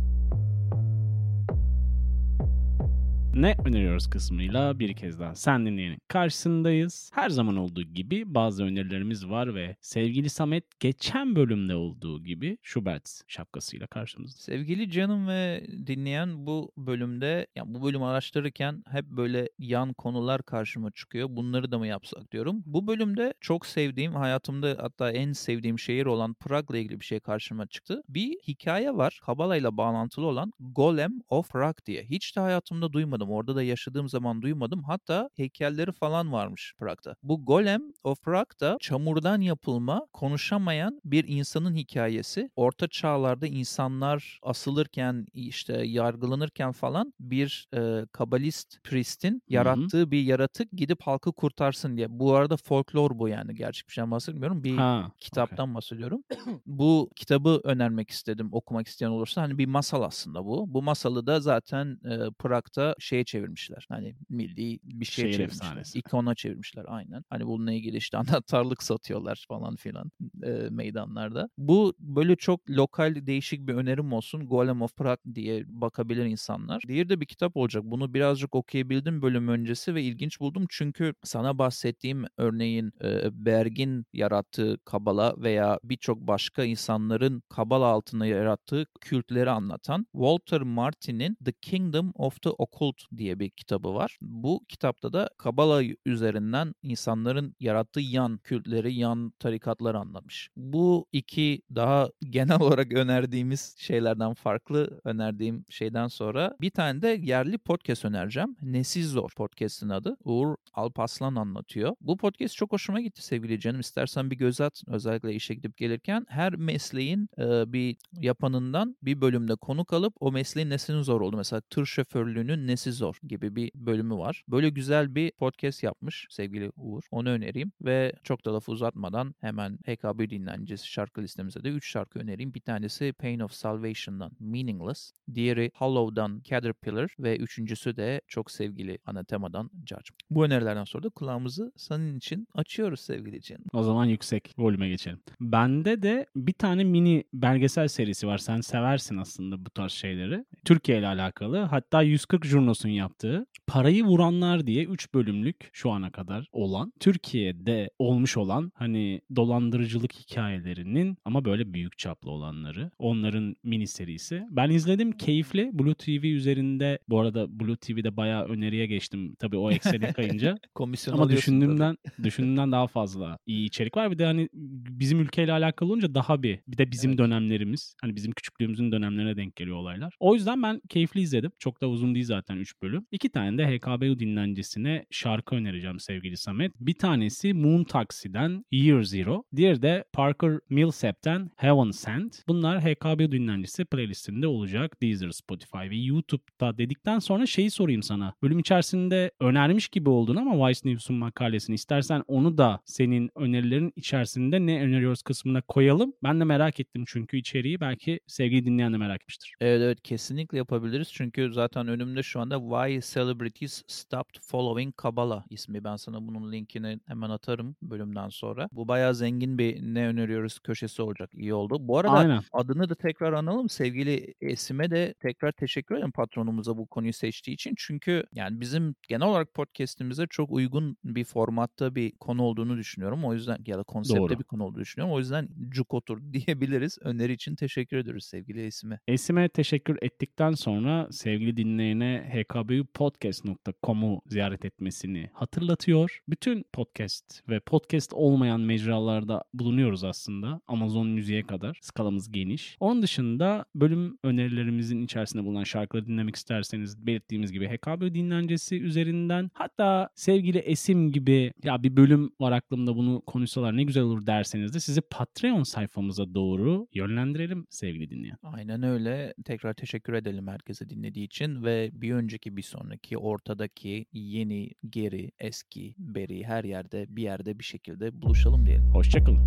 Ne 3.35 3.55
öneriyoruz 3.65 4.09
kısmıyla 4.09 4.79
bir 4.79 4.93
kez 4.93 5.19
daha 5.19 5.35
sen 5.35 5.65
dinleyenin 5.65 5.97
karşısındayız. 6.07 7.11
Her 7.13 7.29
zaman 7.29 7.57
olduğu 7.57 7.81
gibi 7.81 8.35
bazı 8.35 8.63
önerilerimiz 8.63 9.29
var 9.29 9.55
ve 9.55 9.75
sevgili 9.81 10.29
Samet 10.29 10.79
geçen 10.79 11.35
bölümde 11.35 11.75
olduğu 11.75 12.23
gibi 12.23 12.57
Schubert 12.61 13.21
şapkasıyla 13.27 13.87
karşımızda. 13.87 14.39
Sevgili 14.39 14.91
canım 14.91 15.27
ve 15.27 15.67
dinleyen 15.87 16.45
bu 16.45 16.71
bölümde 16.77 17.47
yani 17.55 17.73
bu 17.73 17.83
bölümü 17.83 18.05
araştırırken 18.05 18.83
hep 18.91 19.05
böyle 19.05 19.49
yan 19.59 19.93
konular 19.93 20.43
karşıma 20.43 20.91
çıkıyor. 20.91 21.27
Bunları 21.31 21.71
da 21.71 21.77
mı 21.77 21.87
yapsak 21.87 22.31
diyorum. 22.31 22.63
Bu 22.65 22.87
bölümde 22.87 23.33
çok 23.41 23.65
sevdiğim 23.65 24.15
hayatımda 24.15 24.77
hatta 24.79 25.11
en 25.11 25.33
sevdiğim 25.33 25.79
şehir 25.79 26.05
olan 26.05 26.33
Prag'la 26.33 26.77
ilgili 26.77 26.99
bir 26.99 27.05
şey 27.05 27.19
karşıma 27.19 27.67
çıktı. 27.67 28.03
Bir 28.09 28.39
hikaye 28.47 28.95
var. 28.95 29.19
Kabala 29.25 29.57
ile 29.57 29.77
bağlantılı 29.77 30.25
olan 30.25 30.51
Golem 30.59 31.11
of 31.29 31.51
Prague 31.51 31.85
diye. 31.85 32.03
Hiç 32.03 32.35
de 32.35 32.39
hayatımda 32.39 32.93
duymadım. 32.93 33.24
Orada 33.31 33.55
da 33.55 33.63
yaşadığım 33.63 34.09
zaman 34.09 34.41
duymadım. 34.41 34.83
Hatta 34.83 35.29
heykelleri 35.35 35.91
falan 35.91 36.31
varmış 36.31 36.73
Prag'da. 36.79 37.15
Bu 37.23 37.45
Golem 37.45 37.81
of 38.03 38.21
Prague 38.21 38.59
da 38.59 38.77
çamurdan 38.81 39.41
yapılma, 39.41 40.07
konuşamayan 40.13 41.01
bir 41.05 41.25
insanın 41.27 41.75
hikayesi. 41.75 42.49
Orta 42.55 42.87
çağlarda 42.87 43.47
insanlar 43.47 44.39
asılırken, 44.43 45.25
işte 45.33 45.73
yargılanırken 45.85 46.71
falan 46.71 47.13
bir 47.19 47.67
e, 47.73 48.05
kabalist 48.11 48.83
priestin 48.83 49.41
yarattığı 49.47 50.11
bir 50.11 50.21
yaratık 50.23 50.71
gidip 50.71 51.01
halkı 51.01 51.33
kurtarsın 51.33 51.97
diye. 51.97 52.07
Bu 52.09 52.33
arada 52.35 52.57
folklor 52.57 53.19
bu 53.19 53.27
yani. 53.27 53.55
Gerçek 53.55 53.87
bir 53.87 53.93
şeyden 53.93 54.11
bahsetmiyorum. 54.11 54.63
Bir 54.63 54.77
Ha, 54.77 55.11
kitaptan 55.19 55.75
bahsediyorum. 55.75 56.23
bu 56.65 57.09
kitabı 57.15 57.61
önermek 57.63 58.09
istedim 58.09 58.49
okumak 58.51 58.87
isteyen 58.87 59.09
olursa. 59.09 59.41
Hani 59.41 59.57
bir 59.57 59.65
masal 59.65 60.01
aslında 60.01 60.45
bu. 60.45 60.73
Bu 60.73 60.81
masalı 60.83 61.27
da 61.27 61.39
zaten 61.39 61.99
e, 62.05 62.31
Prag'da 62.39 62.95
şeye 63.15 63.23
çevirmişler. 63.23 63.85
Hani 63.89 64.15
milli 64.29 64.79
bir 64.83 65.05
şeye 65.05 65.21
Şehir 65.21 65.33
çevirmişler. 65.33 65.65
efsanesi. 65.67 65.99
İkona 65.99 66.35
çevirmişler 66.35 66.85
aynen. 66.87 67.23
Hani 67.29 67.45
bununla 67.47 67.71
ilgili 67.71 67.97
işte 67.97 68.17
anahtarlık 68.17 68.83
satıyorlar 68.83 69.45
falan 69.47 69.75
filan 69.75 70.11
e, 70.43 70.49
meydanlarda. 70.69 71.49
Bu 71.57 71.93
böyle 71.99 72.35
çok 72.35 72.69
lokal 72.69 73.15
değişik 73.27 73.67
bir 73.67 73.73
önerim 73.73 74.13
olsun. 74.13 74.45
Golem 74.45 74.81
of 74.81 74.95
Prague 74.95 75.35
diye 75.35 75.63
bakabilir 75.67 76.25
insanlar. 76.25 76.83
Diğeri 76.87 77.09
de 77.09 77.21
bir 77.21 77.25
kitap 77.25 77.57
olacak. 77.57 77.83
Bunu 77.85 78.13
birazcık 78.13 78.55
okuyabildim 78.55 79.21
bölüm 79.21 79.47
öncesi 79.47 79.95
ve 79.95 80.03
ilginç 80.03 80.39
buldum. 80.39 80.65
Çünkü 80.69 81.13
sana 81.23 81.57
bahsettiğim 81.57 82.25
örneğin 82.37 82.91
e, 83.03 83.45
Berg'in 83.45 84.05
yarattığı 84.13 84.77
Kabala 84.85 85.33
veya 85.37 85.79
birçok 85.83 86.19
başka 86.19 86.63
insanların 86.63 87.43
Kabala 87.49 87.85
altında 87.85 88.25
yarattığı 88.25 88.85
kültleri 89.01 89.49
anlatan 89.49 90.07
Walter 90.11 90.61
Martin'in 90.61 91.37
The 91.45 91.51
Kingdom 91.61 92.11
of 92.15 92.41
the 92.41 92.49
Occult 92.49 92.95
diye 93.17 93.39
bir 93.39 93.49
kitabı 93.49 93.93
var. 93.93 94.17
Bu 94.21 94.65
kitapta 94.67 95.13
da 95.13 95.29
Kabala 95.37 95.83
üzerinden 96.05 96.73
insanların 96.83 97.55
yarattığı 97.59 97.99
yan 97.99 98.37
kültleri, 98.37 98.95
yan 98.95 99.33
tarikatları 99.39 99.99
anlatmış. 99.99 100.49
Bu 100.55 101.05
iki 101.11 101.61
daha 101.75 102.09
genel 102.29 102.61
olarak 102.61 102.93
önerdiğimiz 102.93 103.75
şeylerden 103.77 104.33
farklı 104.33 105.01
önerdiğim 105.03 105.65
şeyden 105.69 106.07
sonra 106.07 106.55
bir 106.61 106.69
tane 106.69 107.01
de 107.01 107.07
yerli 107.07 107.57
podcast 107.57 108.05
önereceğim. 108.05 108.55
Nesiz 108.61 109.11
Zor 109.11 109.29
podcast'in 109.29 109.89
adı. 109.89 110.17
Uğur 110.23 110.55
Alpaslan 110.73 111.35
anlatıyor. 111.35 111.95
Bu 112.01 112.17
podcast 112.17 112.55
çok 112.55 112.71
hoşuma 112.71 113.01
gitti 113.01 113.25
sevgili 113.25 113.59
canım. 113.59 113.79
İstersen 113.79 114.31
bir 114.31 114.35
göz 114.35 114.61
at. 114.61 114.83
Özellikle 114.87 115.33
işe 115.33 115.53
gidip 115.53 115.77
gelirken 115.77 116.25
her 116.29 116.55
mesleğin 116.55 117.29
e, 117.37 117.73
bir 117.73 117.97
yapanından 118.21 118.97
bir 119.01 119.21
bölümde 119.21 119.55
konuk 119.55 119.93
alıp 119.93 120.13
o 120.19 120.31
mesleğin 120.31 120.69
nesinin 120.69 121.01
zor 121.01 121.21
oldu. 121.21 121.37
Mesela 121.37 121.61
tır 121.61 121.85
şoförlüğünün 121.85 122.67
nesi 122.67 122.84
zor 122.91 123.15
gibi 123.23 123.55
bir 123.55 123.71
bölümü 123.75 124.15
var. 124.15 124.43
Böyle 124.47 124.69
güzel 124.69 125.15
bir 125.15 125.31
podcast 125.31 125.83
yapmış 125.83 126.27
sevgili 126.29 126.71
Uğur. 126.75 127.03
Onu 127.11 127.29
önereyim 127.29 127.71
ve 127.81 128.13
çok 128.23 128.45
da 128.45 128.53
lafı 128.53 128.71
uzatmadan 128.71 129.35
hemen 129.41 129.77
HKB 129.87 130.29
dinlencesi 130.29 130.87
şarkı 130.87 131.21
listemize 131.21 131.63
de 131.63 131.69
3 131.69 131.91
şarkı 131.91 132.19
önereyim. 132.19 132.53
Bir 132.53 132.61
tanesi 132.61 133.13
Pain 133.13 133.39
of 133.39 133.51
Salvation'dan 133.51 134.31
Meaningless, 134.39 135.11
diğeri 135.33 135.71
Hollow'dan 135.75 136.41
Caterpillar 136.43 137.15
ve 137.19 137.37
üçüncüsü 137.37 137.97
de 137.97 138.21
çok 138.27 138.51
sevgili 138.51 138.99
Anathema'dan 139.05 139.71
Judgment. 139.85 140.21
Bu 140.29 140.45
önerilerden 140.45 140.83
sonra 140.83 141.03
da 141.03 141.09
kulağımızı 141.09 141.71
senin 141.75 142.17
için 142.17 142.47
açıyoruz 142.53 142.99
sevgili 142.99 143.41
canım. 143.41 143.65
O 143.73 143.83
zaman 143.83 144.05
yüksek 144.05 144.53
volüme 144.57 144.89
geçelim. 144.89 145.19
Bende 145.41 146.01
de 146.01 146.25
bir 146.35 146.53
tane 146.53 146.83
mini 146.83 147.23
belgesel 147.33 147.87
serisi 147.87 148.27
var. 148.27 148.37
Sen 148.37 148.61
seversin 148.61 149.17
aslında 149.17 149.65
bu 149.65 149.69
tarz 149.69 149.91
şeyleri. 149.91 150.45
Türkiye 150.65 150.99
ile 150.99 151.07
alakalı. 151.07 151.57
Hatta 151.57 152.01
140 152.01 152.45
Jurnos'un 152.75 152.89
yaptığı 152.89 153.45
Parayı 153.67 154.03
Vuranlar 154.03 154.67
diye 154.67 154.83
3 154.83 155.13
bölümlük 155.13 155.69
şu 155.73 155.91
ana 155.91 156.11
kadar 156.11 156.47
olan 156.51 156.93
Türkiye'de 156.99 157.89
olmuş 157.99 158.37
olan 158.37 158.71
hani 158.75 159.21
dolandırıcılık 159.35 160.13
hikayelerinin 160.13 161.17
ama 161.25 161.45
böyle 161.45 161.73
büyük 161.73 161.97
çaplı 161.97 162.31
olanları. 162.31 162.91
Onların 162.99 163.55
mini 163.63 163.87
serisi. 163.87 164.43
Ben 164.49 164.69
izledim 164.69 165.11
keyifli. 165.11 165.69
Blue 165.73 165.95
TV 165.95 166.25
üzerinde 166.25 166.99
bu 167.09 167.19
arada 167.19 167.59
Blue 167.59 167.77
TV'de 167.77 168.17
bayağı 168.17 168.45
öneriye 168.45 168.85
geçtim. 168.85 169.35
Tabii 169.39 169.57
o 169.57 169.71
eksene 169.71 170.13
kayınca. 170.13 170.57
Komisyon 170.75 171.13
Ama 171.13 171.29
düşündüğümden 171.29 171.97
düşündüğümden 172.23 172.71
daha 172.71 172.87
fazla 172.87 173.37
iyi 173.45 173.67
içerik 173.67 173.97
var. 173.97 174.11
Bir 174.11 174.17
de 174.17 174.25
hani 174.25 174.49
bizim 174.53 175.19
ülkeyle 175.19 175.51
alakalı 175.51 175.89
olunca 175.89 176.15
daha 176.15 176.43
bir 176.43 176.59
bir 176.67 176.77
de 176.77 176.91
bizim 176.91 177.09
Evet. 177.11 177.19
dönemlerimiz 177.19 177.95
hani 178.01 178.15
bizim 178.15 178.31
küçüklüğümüzün 178.31 178.91
dönemlerine 178.91 179.37
denk 179.37 179.55
geliyor 179.55 179.77
olaylar. 179.77 180.15
O 180.19 180.35
yüzden 180.35 180.63
ben 180.63 180.81
keyifli 180.89 181.21
izledim. 181.21 181.51
Çok 181.59 181.81
da 181.81 181.89
uzun 181.89 182.15
değil 182.15 182.25
zaten 182.25 182.57
3 182.65 182.81
bölüm. 182.81 183.07
İki 183.11 183.29
tane 183.29 183.57
de 183.57 183.67
HKBU 183.67 184.19
dinlencisine 184.19 185.05
şarkı 185.11 185.55
önereceğim 185.55 185.99
sevgili 185.99 186.37
Samet. 186.37 186.71
Bir 186.79 186.93
tanesi 186.93 187.53
Moon 187.53 187.83
Taxi'den 187.83 188.65
Year 188.71 189.03
Zero. 189.03 189.43
Diğeri 189.55 189.81
de 189.81 190.03
Parker 190.13 190.59
Millsap'ten 190.69 191.49
Heaven 191.55 191.91
Sent. 191.91 192.43
Bunlar 192.47 192.81
HKBU 192.81 193.31
dinlencisi 193.31 193.85
playlistinde 193.85 194.47
olacak. 194.47 195.01
Deezer, 195.01 195.29
Spotify 195.29 195.77
ve 195.77 195.95
YouTube'da 195.95 196.77
dedikten 196.77 197.19
sonra 197.19 197.45
şeyi 197.45 197.71
sorayım 197.71 198.03
sana. 198.03 198.33
Bölüm 198.43 198.59
içerisinde 198.59 199.31
önermiş 199.39 199.87
gibi 199.87 200.09
oldun 200.09 200.35
ama 200.35 200.67
Vice 200.69 200.79
News'un 200.85 201.15
makalesini 201.15 201.75
istersen 201.75 202.23
onu 202.27 202.57
da 202.57 202.79
senin 202.85 203.29
önerilerin 203.35 203.93
içerisinde 203.95 204.65
ne 204.65 204.81
öneriyoruz 204.81 205.21
kısmına 205.21 205.61
koyalım. 205.61 206.13
Ben 206.23 206.39
de 206.39 206.43
merak 206.43 206.79
ettim 206.79 207.03
çünkü 207.07 207.37
içeriği 207.37 207.79
belki 207.79 208.19
sevgili 208.27 208.65
dinleyen 208.65 208.93
de 208.93 208.97
merak 208.97 209.21
etmiştir. 209.21 209.53
Evet 209.61 209.81
evet 209.81 210.01
kesinlikle 210.03 210.57
yapabiliriz. 210.57 211.09
Çünkü 211.13 211.53
zaten 211.53 211.87
önümde 211.87 212.23
şu 212.23 212.39
anda 212.39 212.54
Why 212.59 213.01
Celebrities 213.13 213.83
Stopped 213.87 214.41
Following 214.41 214.95
Kabbalah 214.95 215.43
ismi. 215.49 215.83
Ben 215.83 215.95
sana 215.95 216.27
bunun 216.27 216.51
linkini 216.51 216.99
hemen 217.07 217.29
atarım 217.29 217.75
bölümden 217.81 218.29
sonra. 218.29 218.69
Bu 218.71 218.87
bayağı 218.87 219.15
zengin 219.15 219.57
bir 219.57 219.81
ne 219.81 220.07
öneriyoruz 220.07 220.59
köşesi 220.59 221.01
olacak. 221.01 221.29
İyi 221.33 221.53
oldu. 221.53 221.77
Bu 221.79 221.97
arada 221.97 222.11
Aynen. 222.11 222.41
adını 222.51 222.89
da 222.89 222.95
tekrar 222.95 223.33
analım. 223.33 223.69
Sevgili 223.69 224.33
Esim'e 224.41 224.91
de 224.91 225.13
tekrar 225.19 225.51
teşekkür 225.51 225.95
ederim 225.95 226.11
patronumuza 226.11 226.77
bu 226.77 226.87
konuyu 226.87 227.13
seçtiği 227.13 227.55
için. 227.55 227.73
Çünkü 227.77 228.23
yani 228.33 228.61
bizim 228.61 228.95
genel 229.07 229.27
olarak 229.27 229.53
podcast'imize 229.53 230.27
çok 230.29 230.51
uygun 230.51 230.97
bir 231.03 231.23
formatta 231.23 231.95
bir 231.95 232.11
konu 232.11 232.43
olduğunu 232.43 232.77
düşünüyorum. 232.77 233.25
O 233.25 233.33
yüzden 233.33 233.57
ya 233.67 233.77
da 233.77 233.83
konsepte 233.83 234.19
Doğru. 234.19 234.39
bir 234.39 234.43
konu 234.43 234.63
olduğunu 234.63 234.81
düşünüyorum. 234.81 235.15
O 235.15 235.19
yüzden 235.19 235.49
cuk 235.69 235.93
otur 235.93 236.21
diyebiliriz. 236.33 236.97
Öneri 237.01 237.33
için 237.33 237.55
teşekkür 237.55 237.97
ediyoruz 237.97 238.25
sevgili 238.25 238.65
Esim'e. 238.65 238.99
Esim'e 239.07 239.49
teşekkür 239.49 239.97
ettikten 240.01 240.51
sonra 240.51 241.07
sevgili 241.11 241.57
dinleyene 241.57 242.29
hkbupodcast.com'u 242.45 244.21
ziyaret 244.27 244.65
etmesini 244.65 245.29
hatırlatıyor. 245.33 246.21
Bütün 246.27 246.65
podcast 246.73 247.49
ve 247.49 247.59
podcast 247.59 248.13
olmayan 248.13 248.61
mecralarda 248.61 249.43
bulunuyoruz 249.53 250.03
aslında. 250.03 250.61
Amazon 250.67 251.07
müziğe 251.07 251.43
kadar 251.43 251.79
skalamız 251.81 252.31
geniş. 252.31 252.77
Onun 252.79 253.01
dışında 253.01 253.65
bölüm 253.75 254.17
önerilerimizin 254.23 255.05
içerisinde 255.05 255.43
bulunan 255.43 255.63
şarkıları 255.63 256.07
dinlemek 256.07 256.35
isterseniz 256.35 257.07
belirttiğimiz 257.07 257.51
gibi 257.51 257.67
HKB 257.67 258.13
dinlencesi 258.13 258.81
üzerinden 258.81 259.51
hatta 259.53 260.09
sevgili 260.15 260.57
Esim 260.57 261.11
gibi 261.11 261.53
ya 261.63 261.83
bir 261.83 261.97
bölüm 261.97 262.31
var 262.39 262.51
aklımda 262.51 262.95
bunu 262.95 263.21
konuşsalar 263.21 263.77
ne 263.77 263.83
güzel 263.83 264.03
olur 264.03 264.25
derseniz 264.25 264.73
de 264.73 264.79
sizi 264.79 265.01
Patreon 265.01 265.63
sayfamıza 265.63 266.33
doğru 266.33 266.87
yönlendirelim 266.93 267.67
sevgili 267.69 268.09
dinleyen. 268.09 268.37
Aynen 268.43 268.83
öyle. 268.83 269.33
Tekrar 269.45 269.73
teşekkür 269.73 270.13
edelim 270.13 270.47
herkese 270.47 270.89
dinlediği 270.89 271.25
için 271.25 271.63
ve 271.63 271.89
bir 271.93 272.07
önceki 272.35 272.57
bir 272.57 272.61
sonraki 272.61 273.17
ortadaki 273.17 274.05
yeni, 274.13 274.71
geri, 274.89 275.31
eski, 275.39 275.95
beri 275.97 276.43
her 276.43 276.63
yerde 276.63 277.05
bir 277.09 277.23
yerde 277.23 277.59
bir 277.59 277.63
şekilde 277.63 278.21
buluşalım 278.21 278.65
diyelim. 278.65 278.89
Hoşçakalın. 278.93 279.39